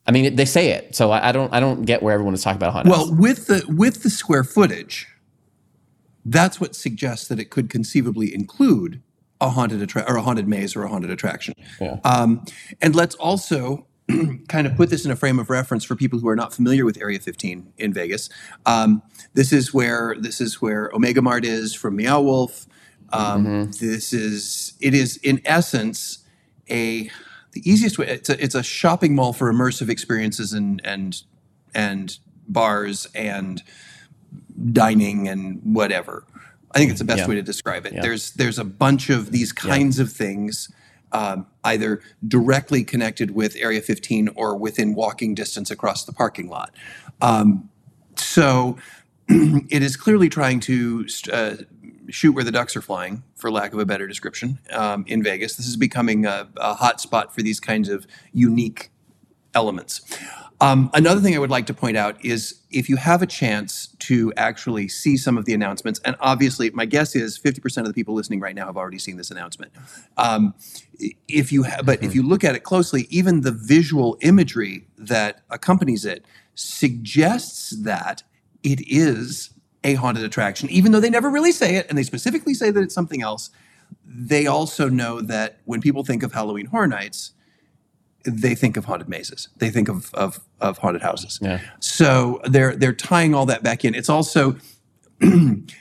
I 0.07 0.11
mean, 0.11 0.35
they 0.35 0.45
say 0.45 0.69
it, 0.69 0.95
so 0.95 1.11
I, 1.11 1.29
I 1.29 1.31
don't. 1.31 1.53
I 1.53 1.59
don't 1.59 1.83
get 1.83 2.01
where 2.01 2.13
everyone 2.13 2.33
is 2.33 2.43
talking 2.43 2.57
about 2.57 2.73
haunted. 2.73 2.91
house. 2.93 3.07
Well, 3.09 3.15
with 3.15 3.47
the 3.47 3.63
with 3.67 4.03
the 4.03 4.09
square 4.09 4.43
footage, 4.43 5.07
that's 6.25 6.59
what 6.59 6.75
suggests 6.75 7.27
that 7.27 7.39
it 7.39 7.49
could 7.49 7.69
conceivably 7.69 8.33
include 8.33 9.01
a 9.39 9.49
haunted 9.49 9.81
attra- 9.81 10.05
or 10.07 10.17
a 10.17 10.21
haunted 10.21 10.47
maze 10.47 10.75
or 10.75 10.83
a 10.83 10.87
haunted 10.89 11.09
attraction. 11.11 11.53
Yeah. 11.79 11.97
Um, 12.03 12.45
and 12.81 12.95
let's 12.95 13.15
also 13.15 13.87
kind 14.47 14.67
of 14.67 14.75
put 14.75 14.89
this 14.89 15.05
in 15.05 15.11
a 15.11 15.15
frame 15.15 15.39
of 15.39 15.49
reference 15.49 15.83
for 15.83 15.95
people 15.95 16.19
who 16.19 16.27
are 16.27 16.35
not 16.35 16.53
familiar 16.53 16.85
with 16.85 16.99
Area 17.01 17.19
15 17.19 17.73
in 17.77 17.93
Vegas. 17.93 18.29
Um, 18.65 19.01
this 19.33 19.53
is 19.53 19.73
where 19.73 20.15
this 20.19 20.41
is 20.41 20.61
where 20.61 20.89
Omega 20.93 21.21
Mart 21.21 21.45
is 21.45 21.73
from 21.73 21.95
Meow 21.95 22.21
Wolf. 22.21 22.67
Um, 23.13 23.71
This 23.71 24.13
is 24.13 24.73
it 24.79 24.93
is 24.93 25.17
in 25.17 25.41
essence 25.45 26.19
a 26.69 27.09
the 27.51 27.69
easiest 27.69 27.97
way. 27.97 28.07
It's 28.07 28.29
a, 28.29 28.43
it's 28.43 28.55
a 28.55 28.63
shopping 28.63 29.15
mall 29.15 29.33
for 29.33 29.51
immersive 29.51 29.89
experiences 29.89 30.53
and 30.53 30.81
and 30.85 31.21
and 31.73 32.17
bars 32.47 33.07
and 33.15 33.63
dining 34.71 35.27
and 35.27 35.59
whatever. 35.63 36.23
I 36.73 36.77
think 36.79 36.91
it's 36.91 36.99
the 36.99 37.05
best 37.05 37.19
Yeah. 37.19 37.27
way 37.27 37.35
to 37.35 37.41
describe 37.41 37.85
it. 37.85 37.93
There's 38.01 38.31
there's 38.31 38.59
a 38.59 38.63
bunch 38.63 39.09
of 39.09 39.31
these 39.31 39.51
kinds 39.51 39.99
of 39.99 40.11
things, 40.11 40.71
um, 41.11 41.45
either 41.63 42.01
directly 42.27 42.83
connected 42.83 43.31
with 43.31 43.55
Area 43.57 43.81
15 43.81 44.29
or 44.35 44.55
within 44.57 44.93
walking 44.95 45.35
distance 45.35 45.69
across 45.69 46.05
the 46.05 46.13
parking 46.13 46.47
lot. 46.49 46.73
Um, 47.21 47.69
so 48.15 48.77
it 49.27 49.83
is 49.83 49.97
clearly 49.97 50.29
trying 50.29 50.59
to 50.61 51.05
uh, 51.31 51.55
shoot 52.11 52.33
where 52.33 52.43
the 52.43 52.51
ducks 52.51 52.75
are 52.75 52.81
flying, 52.81 53.23
for 53.35 53.51
lack 53.51 53.73
of 53.73 53.79
a 53.79 53.85
better 53.85 54.07
description, 54.07 54.59
um, 54.71 55.03
in 55.07 55.23
Vegas. 55.23 55.55
This 55.55 55.67
is 55.67 55.77
becoming 55.77 56.25
a, 56.25 56.49
a 56.57 56.73
hot 56.75 57.01
spot 57.01 57.33
for 57.33 57.41
these 57.41 57.59
kinds 57.59 57.89
of 57.89 58.05
unique 58.31 58.91
elements. 59.53 60.01
Um, 60.61 60.91
another 60.93 61.21
thing 61.21 61.35
I 61.35 61.39
would 61.39 61.49
like 61.49 61.65
to 61.65 61.73
point 61.73 61.97
out 61.97 62.23
is 62.23 62.61
if 62.69 62.87
you 62.87 62.95
have 62.97 63.23
a 63.23 63.25
chance 63.25 63.87
to 63.99 64.31
actually 64.37 64.87
see 64.87 65.17
some 65.17 65.35
of 65.35 65.45
the 65.45 65.55
announcements, 65.55 65.99
and 66.05 66.15
obviously 66.19 66.69
my 66.69 66.85
guess 66.85 67.15
is 67.15 67.39
50% 67.39 67.79
of 67.79 67.87
the 67.87 67.93
people 67.93 68.13
listening 68.13 68.39
right 68.39 68.53
now 68.53 68.67
have 68.67 68.77
already 68.77 68.99
seen 68.99 69.17
this 69.17 69.31
announcement. 69.31 69.71
Um, 70.17 70.53
if 71.27 71.51
you 71.51 71.63
ha- 71.63 71.81
but 71.83 72.03
if 72.03 72.13
you 72.13 72.21
look 72.21 72.43
at 72.43 72.55
it 72.55 72.61
closely, 72.61 73.07
even 73.09 73.41
the 73.41 73.51
visual 73.51 74.17
imagery 74.21 74.85
that 74.97 75.41
accompanies 75.49 76.05
it 76.05 76.25
suggests 76.53 77.71
that 77.81 78.21
it 78.61 78.81
is 78.87 79.49
a 79.83 79.95
haunted 79.95 80.23
attraction, 80.23 80.69
even 80.69 80.91
though 80.91 80.99
they 80.99 81.09
never 81.09 81.29
really 81.29 81.51
say 81.51 81.75
it, 81.75 81.87
and 81.89 81.97
they 81.97 82.03
specifically 82.03 82.53
say 82.53 82.69
that 82.71 82.81
it's 82.81 82.93
something 82.93 83.21
else. 83.21 83.49
They 84.05 84.45
also 84.47 84.89
know 84.89 85.21
that 85.21 85.57
when 85.65 85.81
people 85.81 86.03
think 86.03 86.23
of 86.23 86.33
Halloween 86.33 86.67
Horror 86.67 86.87
Nights, 86.87 87.31
they 88.23 88.53
think 88.53 88.77
of 88.77 88.85
haunted 88.85 89.09
mazes. 89.09 89.49
They 89.57 89.69
think 89.71 89.89
of 89.89 90.13
of, 90.13 90.39
of 90.59 90.77
haunted 90.77 91.01
houses. 91.01 91.39
Yeah. 91.41 91.59
So 91.79 92.39
they're 92.45 92.75
they're 92.75 92.93
tying 92.93 93.33
all 93.33 93.45
that 93.47 93.63
back 93.63 93.83
in. 93.83 93.95
It's 93.95 94.09
also, 94.09 94.55
and 95.21 95.71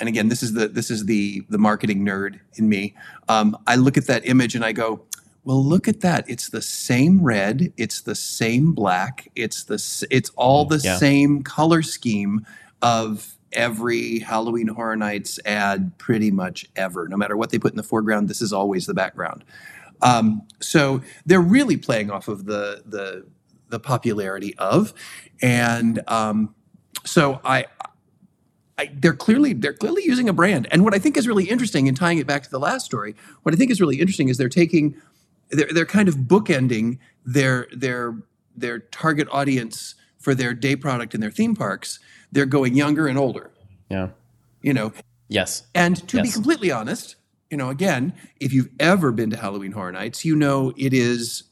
again, 0.00 0.28
this 0.28 0.42
is 0.42 0.52
the 0.52 0.68
this 0.68 0.90
is 0.90 1.06
the 1.06 1.42
the 1.48 1.58
marketing 1.58 2.04
nerd 2.04 2.40
in 2.56 2.68
me. 2.68 2.94
Um, 3.28 3.56
I 3.66 3.76
look 3.76 3.96
at 3.96 4.06
that 4.06 4.26
image 4.26 4.54
and 4.54 4.64
I 4.64 4.72
go, 4.72 5.00
well, 5.44 5.64
look 5.64 5.88
at 5.88 6.00
that. 6.00 6.28
It's 6.28 6.50
the 6.50 6.60
same 6.62 7.22
red. 7.22 7.72
It's 7.76 8.02
the 8.02 8.14
same 8.14 8.72
black. 8.72 9.30
It's 9.34 9.64
the 9.64 10.06
it's 10.10 10.30
all 10.36 10.64
the 10.66 10.78
Yeah. 10.78 10.98
same 10.98 11.42
color 11.42 11.82
scheme 11.82 12.46
of 12.82 13.34
every 13.52 14.20
Halloween 14.20 14.68
Horror 14.68 14.96
Nights 14.96 15.38
ad, 15.44 15.96
pretty 15.98 16.30
much 16.30 16.66
ever. 16.76 17.08
No 17.08 17.16
matter 17.16 17.36
what 17.36 17.50
they 17.50 17.58
put 17.58 17.72
in 17.72 17.76
the 17.76 17.82
foreground, 17.82 18.28
this 18.28 18.42
is 18.42 18.52
always 18.52 18.86
the 18.86 18.94
background. 18.94 19.44
Um, 20.02 20.46
so 20.60 21.02
they're 21.26 21.40
really 21.40 21.76
playing 21.76 22.10
off 22.10 22.28
of 22.28 22.44
the 22.44 22.82
the 22.86 23.26
the 23.68 23.80
popularity 23.80 24.54
of, 24.56 24.94
and 25.42 26.00
um, 26.06 26.54
so 27.04 27.40
I, 27.44 27.66
I 28.78 28.90
they're 28.94 29.14
clearly 29.14 29.52
they're 29.52 29.74
clearly 29.74 30.02
using 30.04 30.28
a 30.28 30.32
brand. 30.32 30.68
And 30.70 30.84
what 30.84 30.94
I 30.94 30.98
think 30.98 31.16
is 31.16 31.26
really 31.26 31.44
interesting, 31.44 31.88
and 31.88 31.96
tying 31.96 32.18
it 32.18 32.26
back 32.26 32.42
to 32.44 32.50
the 32.50 32.60
last 32.60 32.86
story, 32.86 33.14
what 33.42 33.54
I 33.54 33.58
think 33.58 33.70
is 33.70 33.80
really 33.80 34.00
interesting 34.00 34.28
is 34.28 34.36
they're 34.36 34.48
taking 34.48 34.94
they're 35.50 35.72
they're 35.72 35.86
kind 35.86 36.08
of 36.08 36.14
bookending 36.16 36.98
their 37.24 37.66
their 37.72 38.16
their 38.56 38.78
target 38.78 39.28
audience 39.30 39.94
for 40.18 40.34
their 40.34 40.54
day 40.54 40.76
product 40.76 41.14
in 41.14 41.20
their 41.20 41.30
theme 41.30 41.54
parks. 41.54 41.98
They're 42.32 42.46
going 42.46 42.74
younger 42.74 43.06
and 43.08 43.18
older. 43.18 43.50
yeah. 43.88 44.08
You 44.62 44.72
know, 44.74 44.92
Yes. 45.28 45.62
and 45.74 45.96
to 46.08 46.20
be 46.22 46.30
completely 46.30 46.70
honest, 46.72 47.14
you 47.50 47.56
know, 47.56 47.68
again, 47.70 48.12
if 48.40 48.52
you've 48.52 48.68
ever 48.80 49.12
been 49.12 49.30
to 49.30 49.36
Halloween 49.36 49.72
Horror 49.72 49.92
Nights, 49.92 50.24
you 50.24 50.34
know 50.34 50.72
it 50.76 50.92
is 50.92 51.44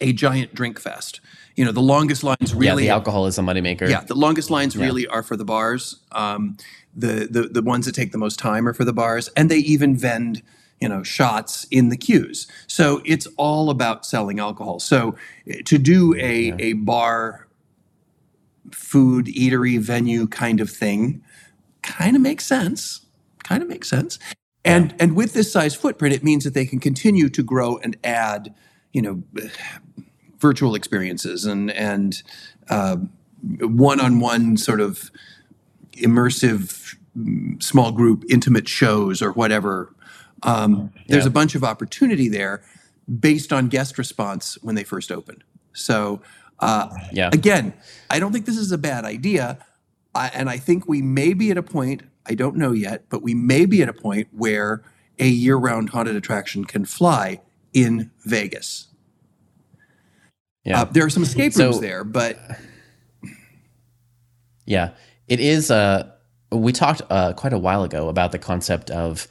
a 0.00 0.12
giant 0.12 0.54
drink 0.54 0.80
fest. 0.80 1.20
You 1.56 1.64
know, 1.64 1.72
the 1.72 1.80
longest 1.82 2.24
lines 2.24 2.54
really. 2.54 2.84
Yeah. 2.84 2.90
The 2.90 2.94
alcohol 2.94 3.26
is 3.26 3.38
a 3.38 3.42
moneymaker. 3.42 3.88
yeah, 3.88 4.00
the 4.02 4.14
longest 4.14 4.50
lines 4.50 4.76
really 4.76 5.06
are 5.06 5.22
for 5.22 5.36
the 5.36 5.44
bars. 5.44 6.00
Um, 6.12 6.56
the, 6.96 7.28
the 7.30 7.42
the 7.42 7.62
ones 7.62 7.86
that 7.86 7.94
take 7.94 8.12
the 8.12 8.18
most 8.18 8.38
time 8.38 8.66
are 8.66 8.72
for 8.74 8.84
the 8.84 8.92
bars, 8.92 9.28
and 9.36 9.50
they 9.50 9.58
even 9.58 9.96
vend 9.96 10.42
you 10.80 10.88
know 10.88 11.02
shots 11.02 11.66
in 11.70 11.90
the 11.90 11.96
queues. 11.96 12.46
So 12.66 13.02
it's 13.04 13.26
all 13.36 13.68
about 13.70 14.06
selling 14.06 14.38
alcohol. 14.40 14.80
So 14.80 15.16
eh, 15.46 15.60
to 15.66 15.78
do 15.78 16.14
a 16.16 16.54
a 16.58 16.72
bar 16.74 17.46
food 18.74 19.26
eatery 19.26 19.78
venue 19.78 20.26
kind 20.26 20.60
of 20.60 20.70
thing 20.70 21.22
kind 21.82 22.16
of 22.16 22.22
makes 22.22 22.46
sense. 22.46 23.06
Kind 23.44 23.62
of 23.62 23.68
makes 23.68 23.88
sense. 23.88 24.18
And 24.64 24.94
and 25.00 25.16
with 25.16 25.32
this 25.32 25.50
size 25.50 25.74
footprint, 25.74 26.14
it 26.14 26.22
means 26.22 26.44
that 26.44 26.54
they 26.54 26.66
can 26.66 26.78
continue 26.78 27.28
to 27.30 27.42
grow 27.42 27.78
and 27.78 27.96
add, 28.04 28.54
you 28.92 29.00
know, 29.00 29.22
virtual 30.38 30.74
experiences 30.74 31.44
and 31.44 31.70
and 31.70 32.22
uh, 32.68 32.96
one-on-one 33.60 34.56
sort 34.56 34.80
of 34.80 35.10
immersive 35.96 36.96
mm, 37.16 37.62
small 37.62 37.92
group 37.92 38.24
intimate 38.28 38.68
shows 38.68 39.22
or 39.22 39.32
whatever 39.32 39.94
um, 40.42 40.90
there's 41.08 41.26
a 41.26 41.30
bunch 41.30 41.54
of 41.54 41.62
opportunity 41.62 42.28
there 42.28 42.62
based 43.18 43.52
on 43.52 43.68
guest 43.68 43.98
response 43.98 44.56
when 44.62 44.74
they 44.74 44.84
first 44.84 45.10
opened 45.10 45.42
so 45.72 46.20
uh, 46.60 46.88
Yeah. 47.12 47.30
again 47.32 47.72
i 48.08 48.18
don't 48.20 48.32
think 48.32 48.46
this 48.46 48.56
is 48.58 48.70
a 48.72 48.78
bad 48.78 49.04
idea 49.04 49.58
I, 50.14 50.28
and 50.34 50.48
i 50.48 50.56
think 50.58 50.88
we 50.88 51.02
may 51.02 51.34
be 51.34 51.50
at 51.50 51.58
a 51.58 51.62
point 51.62 52.02
i 52.26 52.34
don't 52.34 52.56
know 52.56 52.72
yet 52.72 53.04
but 53.08 53.22
we 53.22 53.34
may 53.34 53.64
be 53.66 53.82
at 53.82 53.88
a 53.88 53.92
point 53.92 54.28
where 54.32 54.82
a 55.18 55.28
year-round 55.28 55.90
haunted 55.90 56.16
attraction 56.16 56.64
can 56.64 56.84
fly 56.84 57.40
in 57.72 58.10
vegas 58.24 58.88
Yeah. 60.64 60.82
uh, 60.82 60.84
there 60.84 61.04
are 61.04 61.10
some 61.10 61.22
escape 61.22 61.52
So- 61.52 61.66
rooms 61.66 61.80
there 61.80 62.04
but 62.04 62.38
Yeah, 64.66 64.90
it 65.26 65.40
is. 65.40 65.70
Uh, 65.70 66.08
we 66.52 66.72
talked 66.72 67.02
uh, 67.10 67.32
quite 67.32 67.52
a 67.52 67.58
while 67.58 67.82
ago 67.82 68.08
about 68.08 68.30
the 68.30 68.38
concept 68.38 68.90
of, 68.90 69.26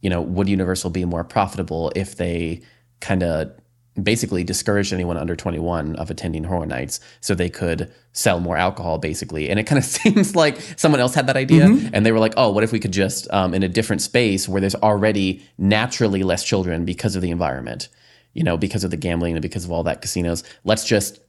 you 0.00 0.10
know, 0.10 0.20
would 0.20 0.48
Universal 0.48 0.90
be 0.90 1.04
more 1.04 1.22
profitable 1.22 1.92
if 1.94 2.16
they 2.16 2.62
kind 3.00 3.22
of 3.22 3.52
basically 4.02 4.42
discouraged 4.42 4.92
anyone 4.92 5.16
under 5.16 5.36
21 5.36 5.94
of 5.96 6.10
attending 6.10 6.44
horror 6.44 6.66
nights 6.66 6.98
so 7.20 7.34
they 7.34 7.48
could 7.48 7.92
sell 8.12 8.40
more 8.40 8.56
alcohol 8.56 8.98
basically 8.98 9.48
and 9.48 9.60
it 9.60 9.64
kind 9.68 9.78
of 9.78 9.84
seems 9.84 10.34
like 10.34 10.60
someone 10.76 11.00
else 11.00 11.14
had 11.14 11.26
that 11.28 11.36
idea 11.36 11.66
and 11.92 12.04
they 12.04 12.10
were 12.10 12.18
like 12.18 12.34
oh 12.36 12.50
what 12.50 12.64
if 12.64 12.72
we 12.72 12.80
could 12.80 12.92
just 12.92 13.30
um, 13.30 13.54
in 13.54 13.62
a 13.62 13.68
different 13.68 14.02
space 14.02 14.48
where 14.48 14.60
there's 14.60 14.74
already 14.74 15.40
naturally 15.58 16.24
less 16.24 16.42
children 16.42 16.84
because 16.84 17.14
of 17.14 17.22
the 17.22 17.30
environment 17.30 17.88
you 18.32 18.42
know 18.42 18.56
because 18.56 18.82
of 18.82 18.90
the 18.90 18.96
gambling 18.96 19.34
and 19.36 19.42
because 19.42 19.64
of 19.64 19.70
all 19.70 19.84
that 19.84 20.02
casinos 20.02 20.42
let's 20.64 20.84
just 20.84 21.20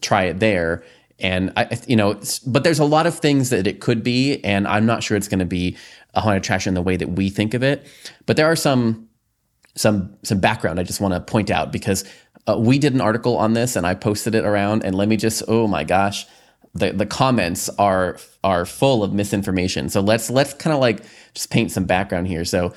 try 0.00 0.24
it 0.24 0.40
there. 0.40 0.84
And 1.18 1.52
I, 1.56 1.78
you 1.86 1.96
know, 1.96 2.20
but 2.46 2.62
there's 2.64 2.78
a 2.78 2.84
lot 2.84 3.06
of 3.06 3.18
things 3.18 3.50
that 3.50 3.66
it 3.66 3.80
could 3.80 4.02
be, 4.02 4.44
and 4.44 4.68
I'm 4.68 4.84
not 4.84 5.02
sure 5.02 5.16
it's 5.16 5.28
going 5.28 5.38
to 5.38 5.46
be 5.46 5.76
a 6.14 6.20
haunted 6.20 6.42
attraction 6.42 6.74
the 6.74 6.82
way 6.82 6.96
that 6.96 7.10
we 7.10 7.30
think 7.30 7.54
of 7.54 7.62
it. 7.62 7.86
But 8.26 8.36
there 8.36 8.46
are 8.46 8.56
some 8.56 9.08
some 9.76 10.16
some 10.22 10.40
background 10.40 10.80
I 10.80 10.82
just 10.82 11.00
want 11.00 11.14
to 11.14 11.20
point 11.20 11.50
out 11.50 11.70
because 11.70 12.04
uh, 12.48 12.56
we 12.58 12.78
did 12.78 12.94
an 12.94 13.00
article 13.00 13.36
on 13.36 13.52
this 13.54 13.76
and 13.76 13.86
I 13.86 13.94
posted 13.94 14.34
it 14.34 14.44
around, 14.44 14.84
and 14.84 14.94
let 14.94 15.08
me 15.08 15.16
just 15.16 15.42
oh 15.48 15.66
my 15.66 15.84
gosh, 15.84 16.26
the 16.74 16.92
the 16.92 17.06
comments 17.06 17.68
are 17.78 18.18
are 18.42 18.64
full 18.64 19.02
of 19.02 19.12
misinformation. 19.12 19.88
So 19.88 20.00
let's 20.00 20.30
let's 20.30 20.54
kind 20.54 20.74
of 20.74 20.80
like 20.80 21.02
just 21.34 21.50
paint 21.50 21.70
some 21.70 21.84
background 21.84 22.28
here. 22.28 22.44
So 22.44 22.74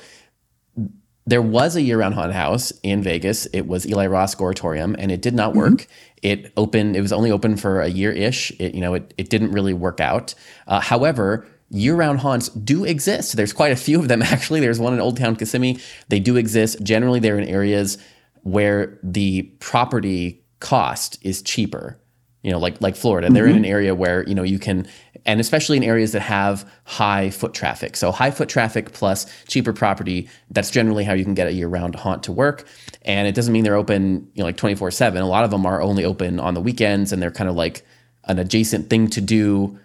there 1.26 1.42
was 1.42 1.76
a 1.76 1.82
year-round 1.82 2.14
haunted 2.14 2.34
house 2.34 2.72
in 2.82 3.02
Vegas. 3.02 3.46
It 3.46 3.68
was 3.68 3.86
Eli 3.86 4.06
Roth's 4.06 4.34
Goretorium, 4.34 4.96
and 4.98 5.12
it 5.12 5.22
did 5.22 5.34
not 5.34 5.54
work. 5.54 5.86
It 6.22 6.52
opened. 6.56 6.96
It 6.96 7.02
was 7.02 7.12
only 7.12 7.30
open 7.30 7.56
for 7.56 7.80
a 7.80 7.88
year-ish. 7.88 8.50
It, 8.58 8.74
you 8.74 8.80
know, 8.80 8.94
it, 8.94 9.14
it 9.16 9.30
didn't 9.30 9.52
really 9.52 9.74
work 9.74 10.00
out. 10.00 10.34
Uh, 10.66 10.80
however, 10.80 11.46
year-round 11.70 12.20
haunts 12.20 12.48
do 12.50 12.84
exist. 12.84 13.36
There's 13.36 13.52
quite 13.52 13.72
a 13.72 13.76
few 13.76 13.98
of 13.98 14.08
them 14.08 14.22
actually. 14.22 14.60
There's 14.60 14.78
one 14.78 14.92
in 14.92 15.00
Old 15.00 15.16
Town 15.16 15.36
Kissimmee. 15.36 15.78
They 16.08 16.20
do 16.20 16.36
exist. 16.36 16.82
Generally, 16.82 17.20
they're 17.20 17.38
in 17.38 17.48
areas 17.48 17.98
where 18.42 18.98
the 19.02 19.42
property 19.60 20.44
cost 20.60 21.18
is 21.22 21.42
cheaper 21.42 22.00
you 22.42 22.50
know, 22.50 22.58
like 22.58 22.80
like 22.80 22.96
Florida. 22.96 23.28
They're 23.30 23.44
in 23.44 23.52
mm-hmm. 23.52 23.64
an 23.64 23.70
area 23.70 23.94
where 23.94 24.26
you 24.26 24.34
know 24.34 24.42
you 24.42 24.58
can, 24.58 24.86
and 25.26 25.40
especially 25.40 25.76
in 25.76 25.84
areas 25.84 26.12
that 26.12 26.20
have 26.20 26.70
high 26.84 27.28
foot 27.30 27.52
traffic. 27.52 27.96
So 27.96 28.10
high 28.12 28.30
foot 28.30 28.48
traffic 28.48 28.92
plus 28.92 29.26
cheaper 29.46 29.74
property. 29.74 30.28
That's 30.50 30.70
generally 30.70 31.04
how 31.04 31.12
you 31.12 31.24
can 31.24 31.34
get 31.34 31.48
a 31.48 31.52
year-round 31.52 31.96
haunt 31.96 32.22
to 32.24 32.32
work. 32.32 32.66
And 33.02 33.28
it 33.28 33.34
doesn't 33.34 33.52
mean 33.52 33.64
they're 33.64 33.74
open, 33.74 34.30
you 34.34 34.40
know, 34.40 34.44
like 34.44 34.56
twenty 34.56 34.74
four 34.74 34.90
seven. 34.90 35.20
A 35.20 35.26
lot 35.26 35.44
of 35.44 35.50
them 35.50 35.66
are 35.66 35.82
only 35.82 36.04
open 36.04 36.40
on 36.40 36.54
the 36.54 36.62
weekends, 36.62 37.12
and 37.12 37.20
they're 37.20 37.30
kind 37.30 37.50
of 37.50 37.56
like 37.56 37.84
an 38.24 38.38
adjacent 38.38 38.88
thing 38.88 39.08
to 39.08 39.20
do 39.20 39.78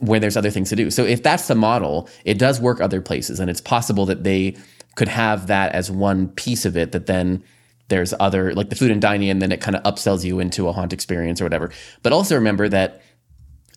where 0.00 0.20
there's 0.20 0.36
other 0.36 0.50
things 0.50 0.70
to 0.70 0.76
do. 0.76 0.90
So 0.90 1.04
if 1.04 1.22
that's 1.22 1.46
the 1.48 1.54
model, 1.54 2.08
it 2.24 2.38
does 2.38 2.60
work 2.60 2.80
other 2.80 3.00
places, 3.00 3.38
and 3.40 3.48
it's 3.48 3.60
possible 3.60 4.06
that 4.06 4.24
they 4.24 4.56
could 4.96 5.08
have 5.08 5.46
that 5.46 5.72
as 5.72 5.90
one 5.90 6.28
piece 6.28 6.64
of 6.64 6.76
it 6.76 6.92
that 6.92 7.06
then 7.06 7.42
there's 7.88 8.14
other 8.20 8.52
like 8.54 8.70
the 8.70 8.76
food 8.76 8.90
and 8.90 9.00
dining 9.00 9.30
and 9.30 9.42
then 9.42 9.52
it 9.52 9.60
kind 9.60 9.76
of 9.76 9.82
upsells 9.82 10.24
you 10.24 10.40
into 10.40 10.68
a 10.68 10.72
haunt 10.72 10.92
experience 10.92 11.40
or 11.40 11.44
whatever. 11.44 11.70
But 12.02 12.12
also 12.12 12.34
remember 12.34 12.68
that 12.68 13.02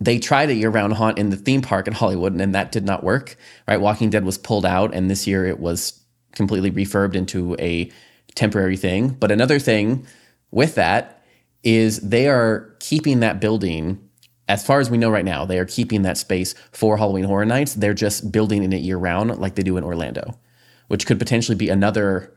they 0.01 0.19
tried 0.19 0.49
a 0.49 0.53
year-round 0.53 0.93
haunt 0.93 1.19
in 1.19 1.29
the 1.29 1.35
theme 1.35 1.61
park 1.61 1.87
in 1.87 1.93
Hollywood 1.93 2.33
and, 2.33 2.55
that 2.55 2.71
did 2.71 2.85
not 2.85 3.03
work. 3.03 3.37
Right? 3.67 3.79
Walking 3.79 4.09
Dead 4.09 4.25
was 4.25 4.37
pulled 4.37 4.65
out 4.65 4.93
and 4.93 5.09
this 5.09 5.27
year 5.27 5.45
it 5.45 5.59
was 5.59 5.99
completely 6.33 6.71
refurbed 6.71 7.15
into 7.15 7.55
a 7.59 7.91
temporary 8.35 8.77
thing. 8.77 9.09
But 9.09 9.31
another 9.31 9.59
thing 9.59 10.05
with 10.51 10.75
that 10.75 11.23
is 11.63 11.99
they 11.99 12.27
are 12.27 12.75
keeping 12.79 13.19
that 13.21 13.39
building 13.39 14.09
as 14.47 14.65
far 14.65 14.79
as 14.79 14.89
we 14.89 14.97
know 14.97 15.09
right 15.09 15.25
now, 15.25 15.45
they 15.45 15.57
are 15.57 15.65
keeping 15.65 16.01
that 16.03 16.17
space 16.17 16.53
for 16.71 16.97
Halloween 16.97 17.23
Horror 17.25 17.45
Nights. 17.45 17.75
They're 17.75 17.93
just 17.93 18.31
building 18.31 18.63
in 18.63 18.73
it 18.73 18.81
year 18.81 18.97
round 18.97 19.37
like 19.39 19.55
they 19.55 19.63
do 19.63 19.77
in 19.77 19.83
Orlando, 19.83 20.37
which 20.89 21.05
could 21.05 21.17
potentially 21.19 21.55
be 21.55 21.69
another 21.69 22.33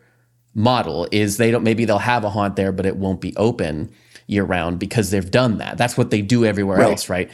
model 0.54 1.06
is 1.12 1.36
they 1.36 1.50
don't 1.50 1.62
maybe 1.64 1.84
they'll 1.84 1.98
have 1.98 2.24
a 2.24 2.30
haunt 2.30 2.56
there 2.56 2.72
but 2.72 2.86
it 2.86 2.96
won't 2.96 3.20
be 3.20 3.36
open 3.36 3.90
year 4.26 4.42
round 4.42 4.78
because 4.78 5.10
they've 5.10 5.30
done 5.30 5.58
that. 5.58 5.76
That's 5.76 5.98
what 5.98 6.10
they 6.10 6.22
do 6.22 6.44
everywhere 6.46 6.78
Right. 6.78 6.90
else 6.92 7.08
right? 7.10 7.30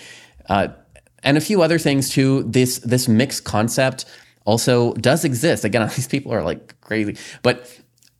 Uh, 0.49 0.69
and 1.23 1.37
a 1.37 1.41
few 1.41 1.63
other 1.63 1.79
things 1.79 2.09
too 2.11 2.43
this 2.43 2.79
this 2.81 3.07
mixed 3.07 3.45
concept 3.45 4.07
also 4.45 4.93
does 4.95 5.25
exist. 5.25 5.65
Again 5.65 5.89
these 5.95 6.09
people 6.09 6.33
are 6.33 6.43
like 6.43 6.81
crazy. 6.81 7.17
But 7.43 7.71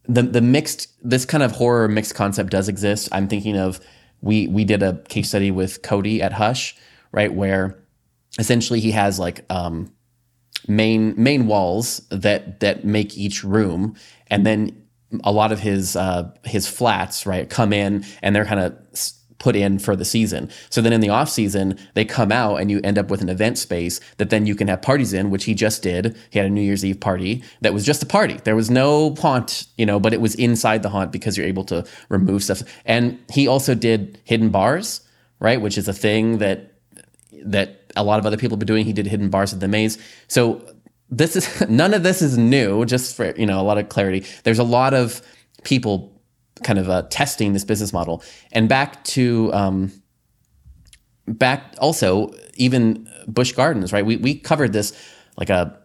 the 0.07 0.21
the 0.21 0.41
mixed 0.41 0.87
this 1.03 1.25
kind 1.25 1.43
of 1.43 1.51
horror 1.51 1.87
mixed 1.89 2.15
concept 2.15 2.51
does 2.51 2.69
exist. 2.69 3.09
I'm 3.11 3.27
thinking 3.27 3.57
of 3.57 3.81
we 4.23 4.47
we 4.47 4.63
did 4.63 4.81
a 4.81 4.97
case 5.09 5.29
study 5.29 5.51
with 5.51 5.81
cody 5.83 6.21
at 6.21 6.33
hush 6.33 6.75
right 7.11 7.33
where 7.33 7.77
essentially 8.39 8.79
he 8.79 8.91
has 8.91 9.19
like 9.19 9.45
um 9.51 9.93
main 10.67 11.13
main 11.21 11.47
walls 11.47 11.99
that 12.09 12.59
that 12.61 12.85
make 12.85 13.17
each 13.17 13.43
room. 13.43 13.95
And 14.27 14.45
then 14.45 14.87
a 15.23 15.31
lot 15.31 15.51
of 15.51 15.59
his 15.59 15.95
uh 15.95 16.31
his 16.43 16.67
flats 16.67 17.25
right 17.25 17.49
come 17.49 17.71
in 17.73 18.05
and 18.21 18.35
they're 18.35 18.45
kind 18.45 18.59
of 18.59 18.75
put 19.43 19.55
in 19.55 19.77
for 19.77 19.95
the 19.95 20.05
season 20.05 20.49
so 20.69 20.81
then 20.81 20.93
in 20.93 21.01
the 21.01 21.09
off 21.09 21.29
season 21.29 21.77
they 21.93 22.05
come 22.05 22.31
out 22.31 22.55
and 22.55 22.71
you 22.71 22.79
end 22.83 22.97
up 22.97 23.09
with 23.11 23.21
an 23.21 23.29
event 23.29 23.57
space 23.57 23.99
that 24.17 24.29
then 24.29 24.45
you 24.45 24.55
can 24.55 24.67
have 24.67 24.81
parties 24.81 25.11
in 25.11 25.29
which 25.29 25.43
he 25.43 25.53
just 25.53 25.83
did 25.83 26.15
he 26.29 26.39
had 26.39 26.47
a 26.47 26.49
new 26.49 26.61
year's 26.61 26.85
eve 26.85 26.99
party 26.99 27.43
that 27.61 27.73
was 27.73 27.85
just 27.85 28.01
a 28.01 28.05
party 28.05 28.39
there 28.45 28.55
was 28.55 28.69
no 28.69 29.13
haunt 29.15 29.67
you 29.77 29.85
know 29.85 29.99
but 29.99 30.13
it 30.13 30.21
was 30.21 30.33
inside 30.35 30.81
the 30.81 30.89
haunt 30.89 31.11
because 31.11 31.37
you're 31.37 31.45
able 31.45 31.65
to 31.65 31.85
remove 32.09 32.41
stuff 32.41 32.63
and 32.85 33.19
he 33.31 33.47
also 33.47 33.75
did 33.75 34.17
hidden 34.23 34.49
bars 34.49 35.01
right 35.39 35.61
which 35.61 35.77
is 35.77 35.87
a 35.87 35.93
thing 35.93 36.37
that 36.37 36.73
that 37.45 37.91
a 37.95 38.03
lot 38.03 38.19
of 38.19 38.25
other 38.25 38.37
people 38.37 38.55
have 38.55 38.59
been 38.59 38.67
doing. 38.67 38.85
He 38.85 38.93
did 38.93 39.07
hidden 39.07 39.29
bars 39.29 39.53
at 39.53 39.59
the 39.59 39.67
maze. 39.67 39.97
So 40.27 40.61
this 41.09 41.35
is 41.35 41.61
none 41.69 41.93
of 41.93 42.03
this 42.03 42.21
is 42.21 42.37
new. 42.37 42.85
Just 42.85 43.15
for 43.15 43.35
you 43.35 43.45
know 43.45 43.59
a 43.59 43.63
lot 43.63 43.77
of 43.77 43.89
clarity. 43.89 44.25
There's 44.43 44.59
a 44.59 44.63
lot 44.63 44.93
of 44.93 45.21
people 45.63 46.12
kind 46.63 46.79
of 46.79 46.89
uh, 46.89 47.03
testing 47.09 47.53
this 47.53 47.65
business 47.65 47.93
model. 47.93 48.23
And 48.51 48.69
back 48.69 49.03
to 49.05 49.51
um, 49.53 49.91
back 51.27 51.75
also 51.79 52.33
even 52.55 53.09
Busch 53.27 53.53
Gardens, 53.53 53.93
right? 53.93 54.05
We 54.05 54.17
we 54.17 54.35
covered 54.35 54.73
this 54.73 54.93
like 55.37 55.49
a 55.49 55.77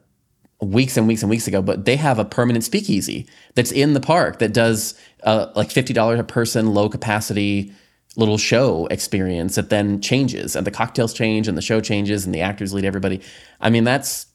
weeks 0.60 0.96
and 0.96 1.06
weeks 1.06 1.22
and 1.22 1.30
weeks 1.30 1.46
ago, 1.46 1.62
but 1.62 1.84
they 1.84 1.96
have 1.96 2.18
a 2.18 2.24
permanent 2.24 2.64
speakeasy 2.64 3.28
that's 3.54 3.70
in 3.70 3.94
the 3.94 4.00
park 4.00 4.40
that 4.40 4.52
does 4.52 4.94
uh, 5.22 5.46
like 5.54 5.70
fifty 5.70 5.92
dollars 5.92 6.20
a 6.20 6.24
person, 6.24 6.74
low 6.74 6.88
capacity 6.88 7.72
little 8.16 8.38
show 8.38 8.86
experience 8.90 9.54
that 9.54 9.70
then 9.70 10.00
changes, 10.00 10.56
and 10.56 10.66
the 10.66 10.70
cocktails 10.70 11.14
change, 11.14 11.46
and 11.46 11.56
the 11.56 11.62
show 11.62 11.80
changes, 11.80 12.26
and 12.26 12.34
the 12.34 12.40
actors 12.40 12.74
lead 12.74 12.84
everybody. 12.84 13.20
I 13.60 13.70
mean, 13.70 13.84
that's 13.84 14.26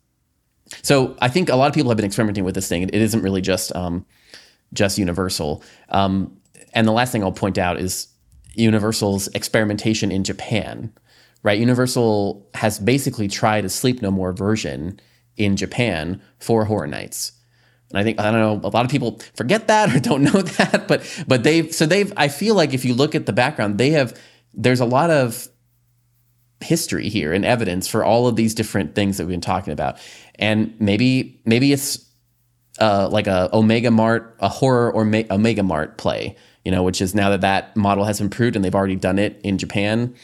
so. 0.81 1.15
I 1.21 1.27
think 1.27 1.49
a 1.49 1.55
lot 1.55 1.67
of 1.67 1.73
people 1.73 1.89
have 1.89 1.97
been 1.97 2.05
experimenting 2.05 2.45
with 2.45 2.55
this 2.55 2.69
thing. 2.69 2.83
It 2.83 2.95
isn't 2.95 3.21
really 3.21 3.41
just 3.41 3.75
um, 3.75 4.05
just 4.73 4.97
Universal. 4.97 5.63
Um, 5.89 6.37
and 6.73 6.87
the 6.87 6.91
last 6.91 7.11
thing 7.11 7.23
I'll 7.23 7.31
point 7.31 7.57
out 7.57 7.79
is 7.79 8.07
Universal's 8.55 9.27
experimentation 9.29 10.11
in 10.11 10.23
Japan. 10.23 10.91
Right, 11.43 11.59
Universal 11.59 12.49
has 12.53 12.79
basically 12.79 13.27
tried 13.27 13.65
a 13.65 13.69
Sleep 13.69 14.01
No 14.01 14.11
More 14.11 14.31
version 14.31 14.99
in 15.35 15.57
Japan 15.57 16.21
for 16.39 16.65
Horror 16.65 16.87
Nights. 16.87 17.33
And 17.89 17.99
I 17.99 18.03
think 18.03 18.19
I 18.19 18.31
don't 18.31 18.39
know 18.39 18.67
a 18.67 18.71
lot 18.71 18.85
of 18.85 18.91
people 18.91 19.19
forget 19.35 19.67
that 19.67 19.93
or 19.95 19.99
don't 20.09 20.23
know 20.23 20.41
that, 20.41 20.87
but 20.87 21.23
but 21.27 21.43
they've 21.43 21.73
so 21.73 21.85
they've 21.85 22.11
I 22.17 22.27
feel 22.27 22.55
like 22.55 22.73
if 22.73 22.85
you 22.85 22.93
look 22.93 23.13
at 23.13 23.25
the 23.25 23.33
background, 23.33 23.77
they 23.77 23.91
have 23.91 24.17
there's 24.53 24.79
a 24.79 24.85
lot 24.85 25.09
of 25.09 25.47
history 26.61 27.09
here 27.09 27.33
and 27.33 27.43
evidence 27.43 27.87
for 27.87 28.03
all 28.03 28.27
of 28.27 28.35
these 28.35 28.55
different 28.55 28.95
things 28.95 29.17
that 29.17 29.25
we've 29.25 29.33
been 29.33 29.41
talking 29.41 29.73
about. 29.73 29.97
And 30.35 30.73
maybe 30.79 31.41
maybe 31.45 31.71
it's 31.71 32.03
uh, 32.79 33.09
like 33.11 33.27
a 33.27 33.49
Omega 33.53 33.91
Mart, 33.91 34.35
a 34.39 34.49
horror 34.49 34.91
or 34.91 35.05
Ma- 35.05 35.23
Omega 35.29 35.63
Mart 35.63 35.97
play, 35.97 36.35
you 36.65 36.71
know, 36.71 36.83
which 36.83 37.01
is 37.01 37.13
now 37.15 37.29
that 37.29 37.41
that 37.41 37.75
model 37.75 38.05
has 38.05 38.21
improved 38.21 38.55
and 38.55 38.63
they've 38.65 38.75
already 38.75 38.95
done 38.95 39.19
it 39.19 39.39
in 39.43 39.57
Japan. 39.57 40.15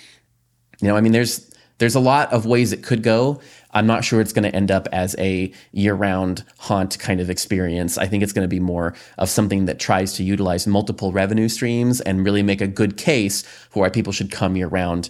You 0.82 0.88
know, 0.88 0.98
I 0.98 1.02
mean, 1.02 1.12
there's 1.12 1.50
there's 1.80 1.96
a 1.96 2.00
lot 2.00 2.34
of 2.34 2.46
ways 2.46 2.74
it 2.74 2.84
could 2.84 3.04
go. 3.04 3.40
I'm 3.72 3.88
not 3.88 4.04
sure 4.04 4.22
it's 4.22 4.34
going 4.34 4.44
to 4.52 4.56
end 4.56 4.72
up 4.72 4.88
as 4.92 5.16
a 5.20 5.52
year-round 5.72 6.44
haunt 6.58 7.00
kind 7.00 7.22
of 7.22 7.30
experience. 7.30 7.98
I 7.98 8.08
think 8.08 8.24
it's 8.24 8.34
going 8.34 8.44
to 8.44 8.50
be 8.50 8.60
more 8.60 8.96
of 9.18 9.30
something 9.30 9.66
that 9.66 9.80
tries 9.80 10.14
to 10.14 10.24
utilize 10.24 10.68
multiple 10.68 11.12
revenue 11.14 11.50
streams 11.50 12.02
and 12.02 12.26
really 12.26 12.44
make 12.44 12.62
a 12.62 12.68
good 12.68 12.98
case 12.98 13.44
for 13.44 13.82
why 13.84 13.90
people 13.90 14.14
should 14.14 14.32
come 14.32 14.58
year-round 14.58 15.10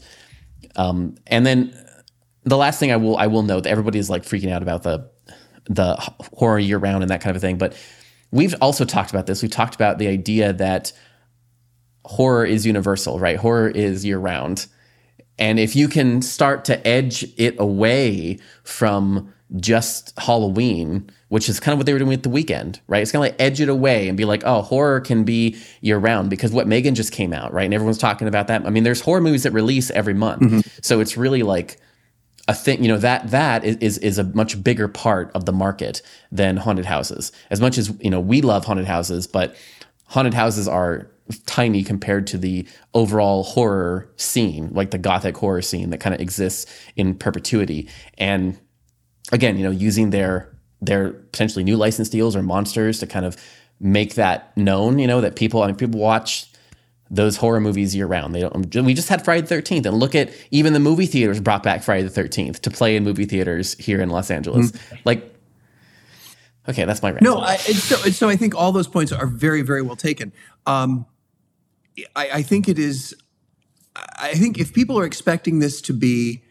Um, 0.76 1.16
and 1.28 1.46
then 1.46 1.74
the 2.44 2.58
last 2.58 2.80
thing 2.80 2.92
I 2.92 2.98
will 2.98 3.18
I 3.18 3.28
will 3.28 3.44
note 3.44 3.64
that 3.64 3.70
everybody 3.72 4.00
is 4.00 4.10
like 4.10 4.24
freaking 4.24 4.52
out 4.52 4.62
about 4.62 4.84
the 4.84 5.10
the 5.70 5.96
horror 6.34 6.60
year 6.60 6.78
round 6.78 7.04
and 7.04 7.10
that 7.12 7.22
kind 7.22 7.36
of 7.36 7.42
a 7.42 7.46
thing, 7.46 7.58
but 7.58 7.78
we've 8.32 8.56
also 8.60 8.84
talked 8.84 9.12
about 9.12 9.28
this. 9.28 9.42
We've 9.42 9.52
talked 9.52 9.76
about 9.76 10.00
the 10.00 10.08
idea 10.08 10.52
that 10.54 10.92
horror 12.06 12.46
is 12.46 12.66
universal, 12.66 13.20
right? 13.20 13.38
Horror 13.38 13.70
is 13.70 14.04
year 14.04 14.18
round. 14.18 14.66
And 15.38 15.60
if 15.60 15.76
you 15.76 15.88
can 15.88 16.22
start 16.22 16.66
to 16.66 16.86
edge 16.86 17.26
it 17.38 17.56
away 17.60 18.40
from 18.64 19.34
just 19.58 20.14
Halloween, 20.18 21.10
which 21.30 21.50
is 21.50 21.60
kind 21.60 21.74
of 21.74 21.80
what 21.80 21.86
they 21.86 21.94
were 21.94 22.00
doing 22.00 22.10
with 22.10 22.24
the 22.24 22.30
Weeknd, 22.30 22.80
right? 22.88 23.02
It's 23.02 23.12
kind 23.12 23.24
of 23.24 23.32
like 23.32 23.42
edge 23.42 23.62
it 23.62 23.70
away 23.70 24.08
and 24.08 24.18
be 24.18 24.26
like, 24.26 24.44
oh, 24.46 24.62
horror 24.62 25.00
can 25.00 25.24
be 25.24 25.56
year 25.82 25.98
round 25.98 26.30
because 26.30 26.52
what 26.52 26.68
Megan 26.68 26.94
just 26.96 27.12
came 27.12 27.34
out, 27.34 27.54
right? 27.54 27.66
And 27.66 27.74
everyone's 27.74 27.98
talking 27.98 28.28
about 28.28 28.48
that. 28.48 28.66
I 28.66 28.70
mean, 28.70 28.84
there's 28.84 29.02
horror 29.02 29.22
movies 29.22 29.44
that 29.44 29.52
release 29.52 29.90
every 29.92 30.14
month. 30.14 30.42
Mm-hmm. 30.42 30.60
So 30.82 31.00
it's 31.00 31.18
really 31.18 31.44
like 31.44 31.80
a 32.50 32.54
thing, 32.54 32.82
you 32.82 32.88
know, 32.88 32.98
that 32.98 33.30
that 33.30 33.64
is 33.64 34.00
is 34.00 34.18
a 34.18 34.24
much 34.24 34.62
bigger 34.64 34.88
part 34.88 35.32
of 35.36 35.46
the 35.46 35.54
market 35.54 36.02
than 36.32 36.58
haunted 36.58 36.86
houses. 36.86 37.32
As 37.52 37.62
much 37.62 37.78
as, 37.78 37.94
you 38.02 38.10
know, 38.10 38.20
we 38.20 38.42
love 38.42 38.66
haunted 38.66 38.88
houses, 38.88 39.28
but 39.28 39.56
haunted 40.06 40.34
houses 40.34 40.68
are 40.68 41.12
tiny 41.46 41.84
compared 41.84 42.26
to 42.26 42.40
the 42.40 42.68
overall 42.96 43.44
horror 43.44 44.10
scene, 44.18 44.70
like 44.72 44.90
the 44.90 44.98
gothic 44.98 45.38
horror 45.38 45.62
scene 45.62 45.92
that 45.92 46.00
kind 46.00 46.16
of 46.16 46.20
exists 46.20 46.66
in 46.96 47.14
perpetuity. 47.14 47.88
And 48.18 48.60
again, 49.32 49.56
you 49.56 49.64
know, 49.64 49.70
using 49.72 50.10
their 50.10 50.52
their 50.82 51.12
potentially 51.12 51.64
new 51.64 51.78
license 51.78 52.10
deals 52.10 52.36
or 52.36 52.42
monsters 52.42 52.98
to 53.00 53.06
kind 53.06 53.28
of 53.28 53.38
make 53.80 54.16
that 54.16 54.58
known, 54.58 54.98
you 54.98 55.06
know, 55.06 55.22
that 55.22 55.36
people 55.36 55.62
I 55.62 55.68
mean 55.68 55.76
people 55.76 56.00
watch 56.00 56.52
those 57.12 57.38
horror 57.38 57.60
movies 57.60 57.96
year 57.96 58.06
round. 58.06 58.36
They 58.36 58.42
don't 58.42 58.76
we 58.86 58.94
just 58.94 59.10
had 59.10 59.26
Friday 59.26 59.46
the 59.46 59.56
13th 59.56 59.86
and 59.86 59.98
look 59.98 60.16
at 60.16 60.32
even 60.52 60.74
the 60.74 60.80
movie 60.80 61.08
theaters 61.08 61.40
brought 61.40 61.64
back 61.64 61.84
Friday 61.84 62.08
the 62.08 62.22
13th 62.22 62.60
to 62.60 62.70
play 62.70 62.96
in 62.96 63.04
movie 63.04 63.26
theaters 63.26 63.74
here 63.76 64.02
in 64.02 64.10
Los 64.10 64.30
Angeles. 64.30 64.72
Mm-hmm. 64.72 64.96
Like 65.06 65.36
Okay, 66.70 66.86
that's 66.86 67.02
my 67.02 67.10
rant. 67.10 67.24
No, 67.24 67.40
I, 67.40 67.56
so, 67.58 67.96
so 68.12 68.30
I 68.30 68.36
think 68.36 68.54
all 68.54 68.72
those 68.72 68.88
points 68.88 69.12
are 69.12 69.26
very, 69.26 69.64
very 69.64 69.82
well 69.82 69.96
taken. 69.96 70.32
Um, 70.68 71.08
I, 72.16 72.30
I, 72.34 72.42
think 72.44 72.70
it 72.70 72.78
is. 72.78 73.16
I 73.96 74.34
think 74.34 74.60
if 74.60 74.72
people 74.72 75.00
are 75.00 75.06
expecting 75.06 75.60
this 75.60 75.82
to 75.82 75.94
be 75.94 76.44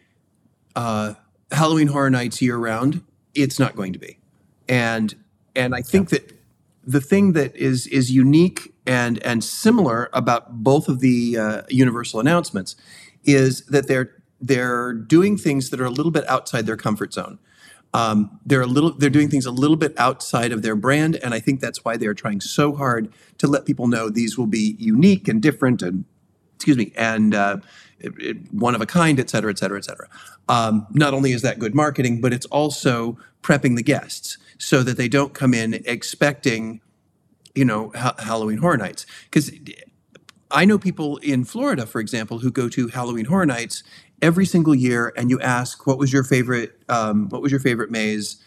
uh, 0.75 1.13
Halloween 1.51 1.87
Horror 1.87 2.09
Nights 2.09 2.41
year 2.41 2.57
round, 2.57 3.01
it's 3.33 3.59
not 3.59 3.77
going 3.77 3.93
to 3.93 3.99
be. 3.99 4.19
And 4.67 5.15
and 5.55 5.73
I 5.73 5.81
think 5.81 6.11
yeah. 6.11 6.19
that 6.19 6.37
the 6.83 7.01
thing 7.01 7.31
that 7.33 7.55
is 7.55 7.87
is 7.87 8.11
unique 8.11 8.73
and 8.89 9.23
and 9.23 9.43
similar 9.43 10.09
about 10.13 10.63
both 10.63 10.89
of 10.89 10.99
the 10.99 11.37
uh, 11.37 11.61
Universal 11.69 12.19
announcements 12.19 12.75
is 13.23 13.61
that 13.67 13.87
they're 13.87 14.11
they're 14.41 14.93
doing 14.93 15.37
things 15.37 15.69
that 15.69 15.79
are 15.79 15.85
a 15.85 15.91
little 15.91 16.11
bit 16.11 16.27
outside 16.27 16.65
their 16.65 16.77
comfort 16.77 17.13
zone. 17.13 17.37
Um, 17.93 18.39
they're 18.45 18.61
a 18.61 18.67
little 18.67 18.91
they're 18.91 19.11
doing 19.11 19.29
things 19.29 19.45
a 19.45 19.51
little 19.51 19.77
bit 19.77 19.93
outside 19.97 20.51
of 20.51 20.63
their 20.63 20.75
brand, 20.75 21.17
and 21.17 21.35
I 21.35 21.39
think 21.39 21.59
that's 21.59 21.85
why 21.85 21.97
they're 21.97 22.15
trying 22.15 22.41
so 22.41 22.75
hard 22.75 23.13
to 23.37 23.47
let 23.47 23.65
people 23.65 23.87
know 23.87 24.09
these 24.09 24.39
will 24.39 24.47
be 24.47 24.75
unique 24.79 25.27
and 25.27 25.39
different 25.39 25.83
and 25.83 26.05
excuse 26.55 26.77
me 26.77 26.91
and 26.95 27.35
uh, 27.35 27.57
it, 27.99 28.13
it, 28.17 28.37
one 28.53 28.73
of 28.73 28.81
a 28.81 28.85
kind, 28.85 29.19
et 29.19 29.29
cetera, 29.29 29.51
et 29.51 29.59
cetera, 29.59 29.77
et 29.77 29.85
cetera. 29.85 30.07
Um, 30.47 30.87
not 30.91 31.13
only 31.13 31.31
is 31.31 31.41
that 31.43 31.59
good 31.59 31.75
marketing, 31.75 32.21
but 32.21 32.33
it's 32.33 32.47
also 32.47 33.17
prepping 33.43 33.75
the 33.75 33.83
guests 33.83 34.37
so 34.57 34.83
that 34.83 34.97
they 34.97 35.07
don't 35.07 35.33
come 35.33 35.53
in 35.53 35.75
expecting, 35.85 36.81
you 37.55 37.65
know, 37.65 37.91
ha- 37.95 38.15
Halloween 38.19 38.57
Horror 38.57 38.77
Nights. 38.77 39.05
Because 39.25 39.51
I 40.51 40.65
know 40.65 40.77
people 40.77 41.17
in 41.17 41.45
Florida, 41.45 41.85
for 41.85 41.99
example, 41.99 42.39
who 42.39 42.51
go 42.51 42.69
to 42.69 42.87
Halloween 42.87 43.25
Horror 43.25 43.45
Nights 43.45 43.83
every 44.21 44.45
single 44.45 44.75
year, 44.75 45.13
and 45.15 45.29
you 45.29 45.39
ask, 45.41 45.85
"What 45.85 45.97
was 45.97 46.11
your 46.11 46.23
favorite? 46.23 46.81
Um, 46.89 47.29
what 47.29 47.41
was 47.41 47.51
your 47.51 47.61
favorite 47.61 47.91
maze 47.91 48.37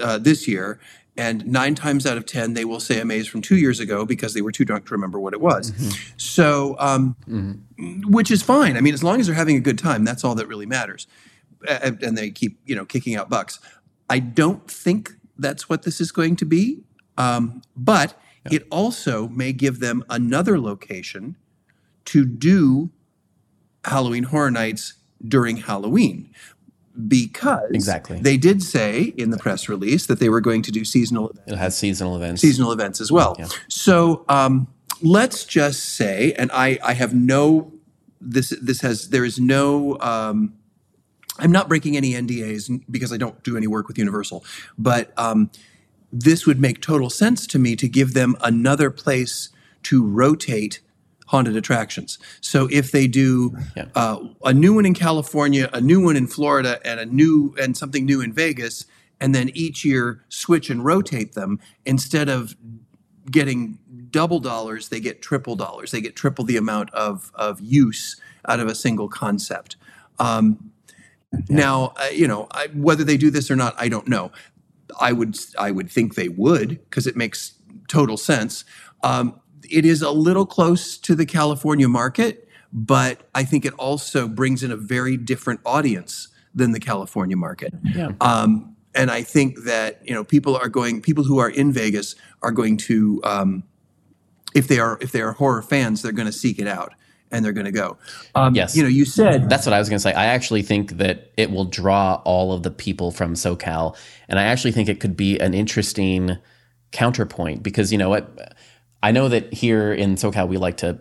uh, 0.00 0.18
this 0.18 0.48
year?" 0.48 0.80
And 1.16 1.46
nine 1.46 1.76
times 1.76 2.06
out 2.06 2.16
of 2.16 2.26
ten, 2.26 2.54
they 2.54 2.64
will 2.64 2.80
say 2.80 3.00
a 3.00 3.04
maze 3.04 3.28
from 3.28 3.40
two 3.40 3.56
years 3.56 3.78
ago 3.78 4.04
because 4.04 4.34
they 4.34 4.42
were 4.42 4.50
too 4.50 4.64
drunk 4.64 4.86
to 4.86 4.92
remember 4.92 5.20
what 5.20 5.32
it 5.32 5.40
was. 5.40 5.70
Mm-hmm. 5.70 6.14
So, 6.16 6.74
um, 6.80 7.16
mm-hmm. 7.28 8.10
which 8.10 8.32
is 8.32 8.42
fine. 8.42 8.76
I 8.76 8.80
mean, 8.80 8.94
as 8.94 9.04
long 9.04 9.20
as 9.20 9.26
they're 9.26 9.36
having 9.36 9.56
a 9.56 9.60
good 9.60 9.78
time, 9.78 10.04
that's 10.04 10.24
all 10.24 10.34
that 10.34 10.48
really 10.48 10.66
matters. 10.66 11.06
And 11.68 12.18
they 12.18 12.30
keep, 12.30 12.58
you 12.66 12.74
know, 12.74 12.84
kicking 12.84 13.14
out 13.14 13.30
bucks. 13.30 13.60
I 14.10 14.18
don't 14.18 14.68
think 14.68 15.12
that's 15.38 15.68
what 15.68 15.84
this 15.84 16.00
is 16.00 16.10
going 16.10 16.36
to 16.36 16.44
be, 16.44 16.82
um, 17.16 17.62
but 17.76 18.20
yeah. 18.50 18.56
it 18.56 18.66
also 18.70 19.28
may 19.28 19.52
give 19.52 19.80
them 19.80 20.04
another 20.08 20.58
location 20.58 21.36
to 22.06 22.24
do 22.24 22.90
Halloween 23.84 24.24
Horror 24.24 24.50
Nights 24.50 24.94
during 25.26 25.58
Halloween 25.58 26.30
because 27.08 27.70
exactly 27.72 28.20
they 28.20 28.36
did 28.36 28.62
say 28.62 29.14
in 29.16 29.30
the 29.30 29.38
press 29.38 29.68
release 29.68 30.06
that 30.06 30.20
they 30.20 30.28
were 30.28 30.40
going 30.40 30.62
to 30.62 30.70
do 30.70 30.84
seasonal 30.84 31.28
events. 31.30 31.52
It 31.52 31.58
has 31.58 31.76
seasonal 31.76 32.16
events. 32.16 32.40
Seasonal 32.40 32.72
events 32.72 33.00
as 33.00 33.10
well. 33.10 33.34
Yeah. 33.38 33.48
So 33.68 34.24
um, 34.28 34.68
let's 35.02 35.44
just 35.44 35.84
say, 35.84 36.34
and 36.38 36.50
I, 36.52 36.78
I 36.82 36.92
have 36.94 37.14
no 37.14 37.72
this 38.20 38.54
this 38.62 38.80
has 38.80 39.10
there 39.10 39.24
is 39.24 39.38
no 39.38 39.98
um, 40.00 40.54
I'm 41.38 41.52
not 41.52 41.68
breaking 41.68 41.96
any 41.96 42.12
NDAs 42.12 42.84
because 42.90 43.12
I 43.12 43.16
don't 43.16 43.42
do 43.42 43.56
any 43.56 43.66
work 43.66 43.88
with 43.88 43.98
Universal, 43.98 44.44
but 44.78 45.12
um, 45.18 45.50
this 46.14 46.46
would 46.46 46.60
make 46.60 46.80
total 46.80 47.10
sense 47.10 47.44
to 47.48 47.58
me 47.58 47.74
to 47.74 47.88
give 47.88 48.14
them 48.14 48.36
another 48.40 48.88
place 48.88 49.48
to 49.82 50.06
rotate 50.06 50.80
haunted 51.26 51.56
attractions. 51.56 52.18
So 52.40 52.68
if 52.70 52.92
they 52.92 53.08
do 53.08 53.56
yeah. 53.76 53.86
uh, 53.96 54.20
a 54.44 54.54
new 54.54 54.74
one 54.74 54.86
in 54.86 54.94
California, 54.94 55.68
a 55.72 55.80
new 55.80 56.00
one 56.00 56.16
in 56.16 56.28
Florida, 56.28 56.80
and 56.84 57.00
a 57.00 57.06
new 57.06 57.54
and 57.60 57.76
something 57.76 58.04
new 58.04 58.20
in 58.20 58.32
Vegas, 58.32 58.86
and 59.20 59.34
then 59.34 59.50
each 59.54 59.84
year 59.84 60.22
switch 60.28 60.70
and 60.70 60.84
rotate 60.84 61.32
them 61.32 61.58
instead 61.84 62.28
of 62.28 62.54
getting 63.28 63.78
double 64.10 64.38
dollars, 64.38 64.90
they 64.90 65.00
get 65.00 65.20
triple 65.20 65.56
dollars. 65.56 65.90
They 65.90 66.00
get 66.00 66.14
triple 66.14 66.44
the 66.44 66.56
amount 66.56 66.90
of 66.94 67.32
of 67.34 67.60
use 67.60 68.20
out 68.46 68.60
of 68.60 68.68
a 68.68 68.74
single 68.74 69.08
concept. 69.08 69.76
Um, 70.20 70.70
yeah. 71.32 71.56
Now, 71.56 71.94
uh, 71.96 72.10
you 72.12 72.28
know, 72.28 72.46
I, 72.52 72.68
whether 72.68 73.02
they 73.02 73.16
do 73.16 73.30
this 73.30 73.50
or 73.50 73.56
not, 73.56 73.74
I 73.76 73.88
don't 73.88 74.06
know. 74.06 74.30
I 75.00 75.12
would 75.12 75.36
I 75.58 75.70
would 75.70 75.90
think 75.90 76.14
they 76.14 76.28
would 76.28 76.68
because 76.68 77.06
it 77.06 77.16
makes 77.16 77.54
total 77.88 78.16
sense. 78.16 78.64
Um, 79.02 79.40
it 79.70 79.84
is 79.84 80.02
a 80.02 80.10
little 80.10 80.46
close 80.46 80.98
to 80.98 81.14
the 81.14 81.26
California 81.26 81.88
market, 81.88 82.48
but 82.72 83.28
I 83.34 83.44
think 83.44 83.64
it 83.64 83.74
also 83.74 84.28
brings 84.28 84.62
in 84.62 84.70
a 84.70 84.76
very 84.76 85.16
different 85.16 85.60
audience 85.64 86.28
than 86.54 86.72
the 86.72 86.80
California 86.80 87.36
market. 87.36 87.74
Yeah. 87.82 88.12
Um, 88.20 88.76
and 88.94 89.10
I 89.10 89.22
think 89.22 89.64
that 89.64 90.00
you 90.06 90.14
know 90.14 90.24
people 90.24 90.56
are 90.56 90.68
going, 90.68 91.02
people 91.02 91.24
who 91.24 91.38
are 91.38 91.50
in 91.50 91.72
Vegas 91.72 92.14
are 92.42 92.52
going 92.52 92.76
to, 92.76 93.20
um, 93.24 93.64
if 94.54 94.68
they 94.68 94.78
are 94.78 94.98
if 95.00 95.12
they 95.12 95.20
are 95.20 95.32
horror 95.32 95.62
fans, 95.62 96.02
they're 96.02 96.12
going 96.12 96.26
to 96.26 96.32
seek 96.32 96.58
it 96.58 96.68
out 96.68 96.94
and 97.34 97.44
they're 97.44 97.52
going 97.52 97.66
to 97.66 97.72
go. 97.72 97.96
Um, 98.34 98.54
yes, 98.54 98.76
you 98.76 98.82
know, 98.82 98.88
you 98.88 99.04
said 99.04 99.48
that's 99.48 99.66
what 99.66 99.72
I 99.72 99.78
was 99.78 99.88
going 99.88 99.98
to 99.98 100.02
say. 100.02 100.12
I 100.12 100.26
actually 100.26 100.62
think 100.62 100.92
that 100.98 101.32
it 101.36 101.50
will 101.50 101.64
draw 101.64 102.22
all 102.24 102.52
of 102.52 102.62
the 102.62 102.70
people 102.70 103.10
from 103.10 103.34
SoCal, 103.34 103.96
and 104.28 104.38
I 104.38 104.44
actually 104.44 104.72
think 104.72 104.88
it 104.88 105.00
could 105.00 105.16
be 105.16 105.38
an 105.38 105.54
interesting 105.54 106.38
counterpoint 106.92 107.62
because 107.62 107.90
you 107.90 107.98
know 107.98 108.08
what 108.08 108.56
I 109.02 109.10
know 109.10 109.28
that 109.28 109.52
here 109.52 109.92
in 109.92 110.14
SoCal 110.14 110.48
we 110.48 110.56
like 110.56 110.78
to 110.78 111.00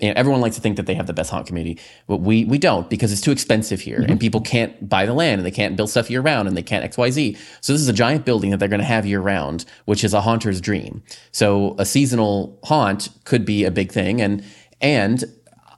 you 0.00 0.08
know, 0.08 0.14
everyone 0.16 0.40
likes 0.40 0.56
to 0.56 0.62
think 0.62 0.76
that 0.76 0.86
they 0.86 0.94
have 0.94 1.06
the 1.06 1.12
best 1.12 1.30
haunt 1.30 1.46
community, 1.46 1.78
but 2.06 2.18
we 2.18 2.44
we 2.46 2.58
don't 2.58 2.88
because 2.88 3.12
it's 3.12 3.20
too 3.20 3.30
expensive 3.30 3.80
here, 3.80 4.00
mm-hmm. 4.00 4.12
and 4.12 4.20
people 4.20 4.40
can't 4.40 4.88
buy 4.88 5.04
the 5.04 5.12
land, 5.12 5.40
and 5.40 5.46
they 5.46 5.50
can't 5.50 5.76
build 5.76 5.90
stuff 5.90 6.10
year 6.10 6.22
round, 6.22 6.48
and 6.48 6.56
they 6.56 6.62
can't 6.62 6.84
X 6.84 6.96
Y 6.96 7.10
Z. 7.10 7.36
So 7.60 7.72
this 7.72 7.82
is 7.82 7.88
a 7.88 7.92
giant 7.92 8.24
building 8.24 8.50
that 8.50 8.56
they're 8.56 8.68
going 8.68 8.80
to 8.80 8.86
have 8.86 9.04
year 9.04 9.20
round, 9.20 9.66
which 9.84 10.02
is 10.02 10.14
a 10.14 10.22
haunter's 10.22 10.60
dream. 10.60 11.02
So 11.32 11.76
a 11.78 11.84
seasonal 11.84 12.58
haunt 12.64 13.10
could 13.24 13.44
be 13.44 13.64
a 13.64 13.70
big 13.70 13.92
thing, 13.92 14.20
and 14.22 14.42
and 14.80 15.24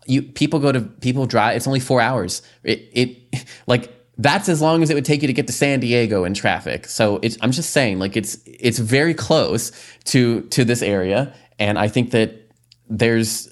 you 0.07 0.23
people 0.23 0.59
go 0.59 0.73
to 0.73 0.81
people 0.81 1.27
drive. 1.27 1.57
It's 1.57 1.67
only 1.67 1.81
four 1.81 2.01
hours. 2.01 2.43
It 2.65 2.88
it 2.93 3.47
like 3.67 3.93
that's 4.19 4.49
as 4.49 4.61
long 4.61 4.83
as 4.83 4.91
it 4.91 4.95
would 4.95 5.05
take 5.05 5.23
you 5.23 5.27
to 5.27 5.33
get 5.33 5.47
to 5.47 5.53
San 5.53 5.81
Diego 5.81 6.25
in 6.25 6.35
traffic. 6.35 6.87
So 6.87 7.21
I'm 7.41 7.53
just 7.53 7.71
saying 7.71 7.99
like 7.99 8.17
it's 8.17 8.38
it's 8.47 8.79
very 8.79 9.15
close 9.15 9.73
to 10.05 10.43
to 10.43 10.65
this 10.65 10.83
area 10.83 11.35
and 11.62 11.79
I 11.79 11.87
think 11.87 12.11
that 12.11 12.51
there's, 12.88 13.49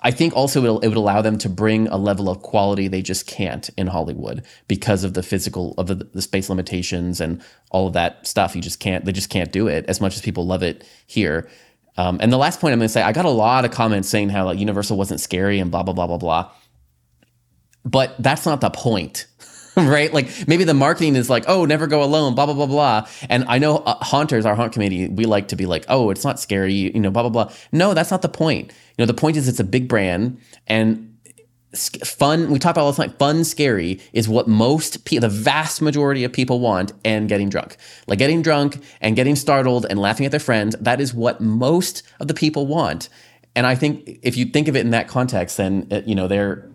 I 0.00 0.10
think 0.10 0.34
also 0.34 0.62
it'll, 0.64 0.80
it 0.80 0.88
would 0.88 0.96
allow 0.96 1.22
them 1.22 1.38
to 1.38 1.48
bring 1.48 1.86
a 1.86 1.96
level 1.96 2.28
of 2.28 2.42
quality 2.42 2.88
they 2.88 3.00
just 3.00 3.28
can't 3.28 3.70
in 3.76 3.86
Hollywood 3.86 4.44
because 4.66 5.04
of 5.04 5.14
the 5.14 5.22
physical, 5.22 5.74
of 5.78 5.86
the, 5.86 5.94
the 5.94 6.22
space 6.22 6.48
limitations 6.48 7.20
and 7.20 7.40
all 7.70 7.86
of 7.86 7.92
that 7.92 8.26
stuff. 8.26 8.56
You 8.56 8.62
just 8.62 8.80
can't, 8.80 9.04
they 9.04 9.12
just 9.12 9.30
can't 9.30 9.52
do 9.52 9.68
it 9.68 9.84
as 9.86 10.00
much 10.00 10.16
as 10.16 10.22
people 10.22 10.46
love 10.46 10.64
it 10.64 10.84
here. 11.06 11.48
Um, 11.98 12.18
and 12.20 12.32
the 12.32 12.38
last 12.38 12.60
point 12.60 12.72
I'm 12.72 12.78
going 12.78 12.86
to 12.86 12.92
say, 12.92 13.02
I 13.02 13.12
got 13.12 13.24
a 13.24 13.30
lot 13.30 13.64
of 13.64 13.72
comments 13.72 14.08
saying 14.08 14.28
how 14.30 14.44
like 14.46 14.58
Universal 14.58 14.96
wasn't 14.96 15.20
scary 15.20 15.58
and 15.58 15.70
blah 15.70 15.82
blah 15.82 15.92
blah 15.92 16.06
blah 16.06 16.16
blah. 16.16 16.50
But 17.84 18.14
that's 18.20 18.46
not 18.46 18.60
the 18.60 18.70
point. 18.70 19.26
right? 19.76 20.12
Like 20.12 20.48
maybe 20.48 20.64
the 20.64 20.74
marketing 20.74 21.16
is 21.16 21.28
like, 21.28 21.44
oh, 21.48 21.64
never 21.64 21.86
go 21.86 22.02
alone, 22.02 22.34
blah 22.34 22.46
blah 22.46 22.54
blah 22.54 22.66
blah. 22.66 23.08
And 23.28 23.44
I 23.48 23.58
know 23.58 23.78
uh, 23.78 24.02
haunters, 24.02 24.46
our 24.46 24.54
haunt 24.54 24.72
committee, 24.72 25.08
we 25.08 25.26
like 25.26 25.48
to 25.48 25.56
be 25.56 25.66
like, 25.66 25.84
oh, 25.88 26.10
it's 26.10 26.24
not 26.24 26.38
scary, 26.38 26.72
you 26.72 27.00
know, 27.00 27.10
blah 27.10 27.22
blah 27.22 27.30
blah. 27.30 27.52
No, 27.72 27.94
that's 27.94 28.10
not 28.10 28.22
the 28.22 28.28
point. 28.28 28.72
You 28.96 29.02
know, 29.02 29.06
the 29.06 29.14
point 29.14 29.36
is 29.36 29.48
it's 29.48 29.60
a 29.60 29.64
big 29.64 29.88
brand, 29.88 30.40
and 30.66 31.07
fun. 31.74 32.50
We 32.50 32.58
talk 32.58 32.72
about 32.72 32.82
all 32.82 32.92
the 32.92 33.04
time. 33.04 33.14
Fun, 33.18 33.44
scary 33.44 34.00
is 34.12 34.28
what 34.28 34.48
most 34.48 35.04
the 35.04 35.28
vast 35.28 35.82
majority 35.82 36.24
of 36.24 36.32
people 36.32 36.60
want, 36.60 36.92
and 37.04 37.28
getting 37.28 37.48
drunk, 37.48 37.76
like 38.06 38.18
getting 38.18 38.42
drunk 38.42 38.82
and 39.00 39.16
getting 39.16 39.36
startled 39.36 39.86
and 39.88 39.98
laughing 39.98 40.26
at 40.26 40.30
their 40.30 40.40
friends. 40.40 40.76
That 40.80 41.00
is 41.00 41.12
what 41.12 41.40
most 41.40 42.02
of 42.20 42.28
the 42.28 42.34
people 42.34 42.66
want. 42.66 43.08
And 43.54 43.66
I 43.66 43.74
think 43.74 44.20
if 44.22 44.36
you 44.36 44.46
think 44.46 44.68
of 44.68 44.76
it 44.76 44.80
in 44.80 44.90
that 44.90 45.08
context, 45.08 45.56
then 45.56 45.88
uh, 45.90 46.02
you 46.06 46.14
know 46.14 46.28
they're 46.28 46.70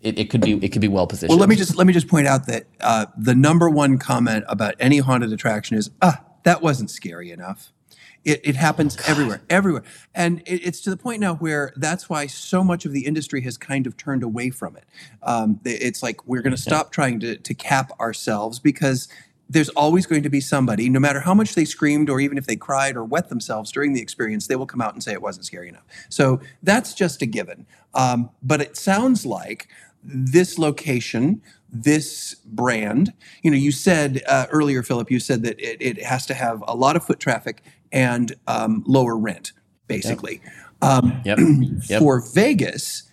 it, 0.00 0.18
it 0.18 0.30
could 0.30 0.40
be 0.40 0.52
it 0.64 0.70
could 0.70 0.80
be 0.80 0.88
well 0.88 1.06
positioned. 1.06 1.30
Well, 1.30 1.38
let 1.38 1.48
me 1.48 1.56
just 1.56 1.76
let 1.76 1.86
me 1.86 1.92
just 1.92 2.08
point 2.08 2.26
out 2.26 2.46
that 2.46 2.64
uh, 2.80 3.06
the 3.16 3.34
number 3.34 3.68
one 3.68 3.98
comment 3.98 4.44
about 4.48 4.74
any 4.80 4.98
haunted 4.98 5.32
attraction 5.32 5.76
is, 5.76 5.90
"Ah, 6.00 6.24
that 6.44 6.62
wasn't 6.62 6.90
scary 6.90 7.30
enough." 7.30 7.72
It, 8.22 8.40
it 8.44 8.56
happens 8.56 8.98
everywhere, 9.08 9.40
everywhere, 9.48 9.82
and 10.14 10.40
it, 10.40 10.66
it's 10.66 10.80
to 10.82 10.90
the 10.90 10.96
point 10.96 11.20
now 11.20 11.36
where 11.36 11.72
that's 11.76 12.10
why 12.10 12.26
so 12.26 12.62
much 12.62 12.84
of 12.84 12.92
the 12.92 13.06
industry 13.06 13.40
has 13.42 13.56
kind 13.56 13.86
of 13.86 13.96
turned 13.96 14.22
away 14.22 14.50
from 14.50 14.76
it. 14.76 14.84
Um, 15.22 15.58
it's 15.64 16.02
like 16.02 16.26
we're 16.26 16.42
going 16.42 16.54
to 16.54 16.60
stop 16.60 16.92
trying 16.92 17.20
to 17.20 17.36
to 17.36 17.54
cap 17.54 17.92
ourselves 17.98 18.58
because 18.58 19.08
there's 19.50 19.68
always 19.70 20.06
going 20.06 20.22
to 20.22 20.30
be 20.30 20.40
somebody, 20.40 20.88
no 20.88 21.00
matter 21.00 21.18
how 21.18 21.34
much 21.34 21.56
they 21.56 21.64
screamed 21.64 22.08
or 22.08 22.20
even 22.20 22.38
if 22.38 22.46
they 22.46 22.54
cried 22.54 22.96
or 22.96 23.04
wet 23.04 23.28
themselves 23.28 23.72
during 23.72 23.92
the 23.92 24.00
experience, 24.00 24.46
they 24.46 24.54
will 24.54 24.66
come 24.66 24.80
out 24.80 24.94
and 24.94 25.02
say 25.02 25.12
it 25.12 25.20
wasn't 25.20 25.44
scary 25.44 25.68
enough. 25.68 25.82
So 26.08 26.40
that's 26.62 26.94
just 26.94 27.20
a 27.20 27.26
given. 27.26 27.66
Um, 27.92 28.30
but 28.44 28.60
it 28.60 28.76
sounds 28.76 29.26
like 29.26 29.66
this 30.04 30.56
location, 30.56 31.42
this 31.68 32.36
brand, 32.44 33.12
you 33.42 33.50
know, 33.50 33.56
you 33.56 33.72
said 33.72 34.22
uh, 34.28 34.46
earlier, 34.50 34.84
Philip, 34.84 35.10
you 35.10 35.18
said 35.18 35.42
that 35.42 35.58
it, 35.58 35.82
it 35.82 36.02
has 36.04 36.26
to 36.26 36.34
have 36.34 36.62
a 36.68 36.76
lot 36.76 36.94
of 36.94 37.04
foot 37.04 37.18
traffic 37.18 37.64
and 37.92 38.34
um, 38.46 38.82
lower 38.86 39.16
rent, 39.16 39.52
basically. 39.86 40.40
Um, 40.82 41.20
Yep. 41.24 41.38
Yep. 41.88 41.98
For 41.98 42.20
Vegas, 42.20 43.04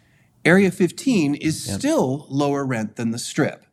Area 0.46 0.72
15 0.72 1.36
is 1.36 1.62
still 1.80 2.26
lower 2.30 2.66
rent 2.66 2.96
than 2.96 3.12
the 3.12 3.20
Strip. 3.20 3.66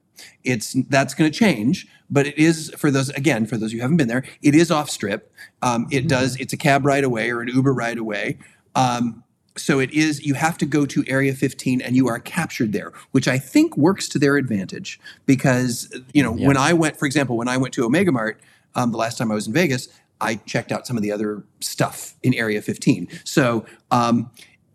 It's 0.42 0.74
that's 0.88 1.14
going 1.14 1.30
to 1.30 1.36
change, 1.36 1.86
but 2.10 2.26
it 2.26 2.38
is 2.38 2.72
for 2.76 2.90
those 2.90 3.10
again 3.10 3.46
for 3.46 3.56
those 3.56 3.72
who 3.72 3.80
haven't 3.80 3.96
been 3.96 4.08
there. 4.08 4.24
It 4.42 4.54
is 4.54 4.70
off 4.70 4.90
Strip. 4.90 5.32
Um, 5.62 5.86
it 5.90 6.08
does. 6.08 6.36
It's 6.36 6.52
a 6.52 6.56
cab 6.56 6.84
ride 6.84 7.04
away 7.04 7.30
or 7.30 7.40
an 7.40 7.48
Uber 7.48 7.72
ride 7.72 7.98
away. 7.98 8.38
Um, 8.74 9.22
so 9.56 9.78
it 9.78 9.92
is. 9.92 10.24
You 10.24 10.34
have 10.34 10.58
to 10.58 10.66
go 10.66 10.84
to 10.86 11.04
Area 11.06 11.32
15 11.34 11.80
and 11.80 11.94
you 11.94 12.08
are 12.08 12.18
captured 12.18 12.72
there, 12.72 12.92
which 13.12 13.28
I 13.28 13.38
think 13.38 13.76
works 13.76 14.08
to 14.10 14.18
their 14.18 14.36
advantage 14.36 14.98
because 15.26 15.94
you 16.12 16.22
know 16.22 16.32
when 16.32 16.56
I 16.56 16.72
went, 16.72 16.96
for 16.96 17.06
example, 17.06 17.36
when 17.36 17.48
I 17.48 17.56
went 17.56 17.74
to 17.74 17.84
Omega 17.84 18.10
Mart 18.12 18.40
um, 18.74 18.90
the 18.90 18.98
last 18.98 19.18
time 19.18 19.30
I 19.30 19.34
was 19.34 19.46
in 19.46 19.52
Vegas, 19.52 19.88
I 20.20 20.36
checked 20.36 20.72
out 20.72 20.86
some 20.86 20.96
of 20.96 21.02
the 21.02 21.12
other 21.12 21.44
stuff 21.60 22.14
in 22.22 22.34
Area 22.34 22.62
15. 22.62 23.08
So 23.24 23.66
um, 23.90 24.30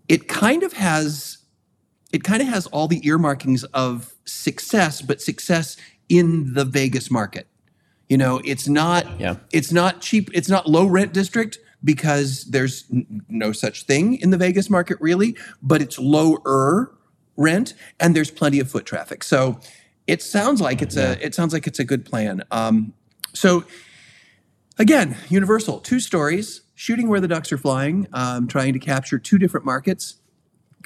it 0.08 0.28
kind 0.28 0.64
of 0.64 0.74
has 0.74 1.38
it 2.12 2.24
kind 2.24 2.42
of 2.42 2.48
has 2.48 2.66
all 2.68 2.88
the 2.88 3.06
earmarkings 3.08 3.64
of 3.66 4.14
success, 4.26 5.02
but 5.02 5.22
success 5.22 5.78
in 6.10 6.54
the 6.56 6.66
Vegas 6.66 7.12
market. 7.12 7.48
You 8.08 8.18
know, 8.18 8.42
it's 8.44 8.68
not 8.68 9.06
Yeah. 9.20 9.36
it's 9.52 9.72
not 9.72 10.02
cheap, 10.02 10.30
it's 10.34 10.50
not 10.50 10.68
low 10.68 10.86
rent 10.88 11.14
district 11.14 11.60
because 11.84 12.46
there's 12.46 12.86
n- 12.92 13.22
no 13.30 13.52
such 13.52 13.84
thing 13.84 14.16
in 14.16 14.32
the 14.32 14.38
Vegas 14.38 14.70
market 14.70 14.98
really, 15.00 15.38
but 15.62 15.82
it's 15.82 15.98
lower 16.00 16.92
rent 17.38 17.74
and 18.00 18.16
there's 18.16 18.32
plenty 18.32 18.60
of 18.60 18.70
foot 18.70 18.86
traffic. 18.86 19.24
So 19.24 19.60
it 20.08 20.22
sounds 20.24 20.60
like 20.60 20.82
it's 20.82 20.98
a 20.98 21.24
it 21.24 21.36
sounds 21.36 21.54
like 21.54 21.68
it's 21.68 21.80
a 21.80 21.86
good 21.86 22.04
plan. 22.04 22.44
Um, 22.50 22.94
so 23.34 23.64
again, 24.80 25.18
Universal, 25.30 25.82
two 25.82 26.00
stories, 26.00 26.62
shooting 26.74 27.10
where 27.10 27.20
the 27.20 27.28
ducks 27.28 27.52
are 27.52 27.58
flying, 27.58 28.08
um, 28.14 28.48
trying 28.48 28.74
to 28.74 28.80
capture 28.80 29.20
two 29.20 29.38
different 29.38 29.66
markets 29.66 30.16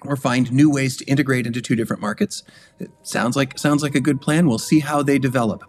or 0.03 0.17
find 0.17 0.51
new 0.51 0.69
ways 0.69 0.97
to 0.97 1.05
integrate 1.05 1.47
into 1.47 1.61
two 1.61 1.75
different 1.75 2.01
markets. 2.01 2.43
It 2.79 2.89
sounds 3.03 3.35
like 3.37 3.57
sounds 3.57 3.83
like 3.83 3.95
a 3.95 4.01
good 4.01 4.19
plan. 4.19 4.47
We'll 4.47 4.57
see 4.57 4.79
how 4.79 5.03
they 5.03 5.19
develop. 5.19 5.63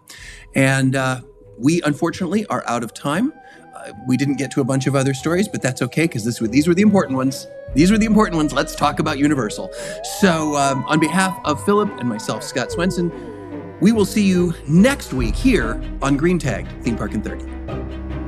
And 0.55 0.95
uh, 0.95 1.21
we 1.57 1.81
unfortunately 1.83 2.45
are 2.47 2.63
out 2.67 2.83
of 2.83 2.93
time. 2.93 3.31
Uh, 3.75 3.91
we 4.07 4.17
didn't 4.17 4.35
get 4.35 4.51
to 4.51 4.61
a 4.61 4.63
bunch 4.63 4.87
of 4.87 4.95
other 4.95 5.13
stories, 5.13 5.47
but 5.47 5.61
that's 5.61 5.81
okay 5.83 6.03
because 6.03 6.25
these 6.49 6.67
were 6.67 6.73
the 6.73 6.81
important 6.81 7.15
ones. 7.15 7.47
These 7.75 7.91
were 7.91 7.97
the 7.97 8.05
important 8.05 8.37
ones. 8.37 8.51
Let's 8.51 8.75
talk 8.75 8.99
about 8.99 9.19
Universal. 9.19 9.71
So, 10.19 10.55
um, 10.55 10.83
on 10.85 10.99
behalf 10.99 11.37
of 11.45 11.63
Philip 11.65 11.89
and 11.99 12.09
myself, 12.09 12.41
Scott 12.41 12.71
Swenson, 12.71 13.11
we 13.81 13.91
will 13.91 14.05
see 14.05 14.23
you 14.23 14.53
next 14.67 15.13
week 15.13 15.35
here 15.35 15.81
on 16.01 16.17
Green 16.17 16.39
Tag 16.39 16.67
Theme 16.81 16.95
Park 16.95 17.13
in 17.13 17.21
30. 17.21 17.54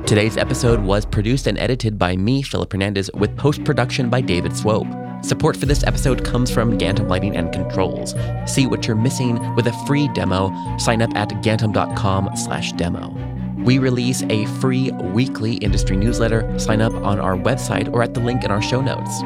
Today's 0.08 0.38
episode 0.38 0.80
was 0.80 1.04
produced 1.04 1.46
and 1.48 1.58
edited 1.58 1.98
by 1.98 2.16
me, 2.16 2.40
Philip 2.40 2.72
Hernandez, 2.72 3.10
with 3.12 3.36
post 3.36 3.62
production 3.62 4.08
by 4.08 4.22
David 4.22 4.56
Swope. 4.56 4.86
Support 5.20 5.54
for 5.54 5.66
this 5.66 5.84
episode 5.84 6.24
comes 6.24 6.50
from 6.50 6.78
Gantom 6.78 7.10
Lighting 7.10 7.36
and 7.36 7.52
Controls. 7.52 8.14
See 8.46 8.66
what 8.66 8.86
you're 8.86 8.96
missing 8.96 9.54
with 9.54 9.66
a 9.66 9.84
free 9.86 10.08
demo. 10.14 10.50
Sign 10.78 11.02
up 11.02 11.14
at 11.14 11.28
gantom.com/demo. 11.42 13.62
We 13.62 13.78
release 13.78 14.22
a 14.30 14.46
free 14.62 14.90
weekly 15.12 15.56
industry 15.56 15.98
newsletter. 15.98 16.58
Sign 16.58 16.80
up 16.80 16.94
on 16.94 17.20
our 17.20 17.36
website 17.36 17.92
or 17.92 18.02
at 18.02 18.14
the 18.14 18.20
link 18.20 18.44
in 18.44 18.50
our 18.50 18.62
show 18.62 18.80
notes. 18.80 19.20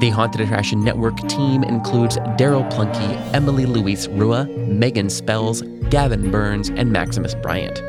The 0.00 0.08
Haunted 0.08 0.40
Attraction 0.40 0.82
Network 0.82 1.18
team 1.28 1.64
includes 1.64 2.16
Daryl 2.38 2.66
Plunkey, 2.72 3.14
Emily 3.34 3.66
Louise 3.66 4.08
Rua, 4.08 4.46
Megan 4.46 5.10
Spells, 5.10 5.60
Gavin 5.90 6.30
Burns, 6.30 6.70
and 6.70 6.90
Maximus 6.90 7.34
Bryant. 7.34 7.82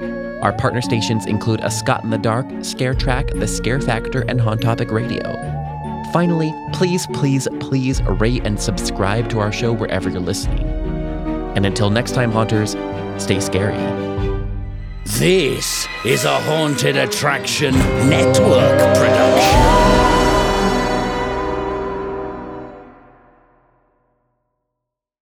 Our 0.46 0.54
partner 0.54 0.82
stations 0.84 1.26
include 1.26 1.62
A 1.62 1.72
Scott 1.72 2.04
in 2.04 2.12
the 2.12 2.20
Dark, 2.20 2.46
Scare 2.62 2.94
Track, 2.94 3.32
The 3.34 3.48
Scare 3.48 3.82
Factor, 3.82 4.22
and 4.28 4.40
Haunt 4.40 4.62
Topic 4.62 4.92
Radio. 4.92 5.24
Finally, 6.14 6.54
please, 6.72 7.08
please, 7.14 7.48
please 7.60 8.00
rate 8.04 8.46
and 8.46 8.62
subscribe 8.62 9.28
to 9.32 9.40
our 9.40 9.52
show 9.52 9.74
wherever 9.74 10.08
you're 10.08 10.20
listening. 10.20 10.64
And 11.56 11.66
until 11.66 11.90
next 11.90 12.12
time, 12.12 12.32
Haunters, 12.32 12.74
stay 13.18 13.40
scary. 13.40 13.74
This 15.18 15.88
is 16.06 16.26
a 16.26 16.40
Haunted 16.42 16.96
Attraction 16.96 17.74
Network 18.08 18.78
production. 18.96 19.75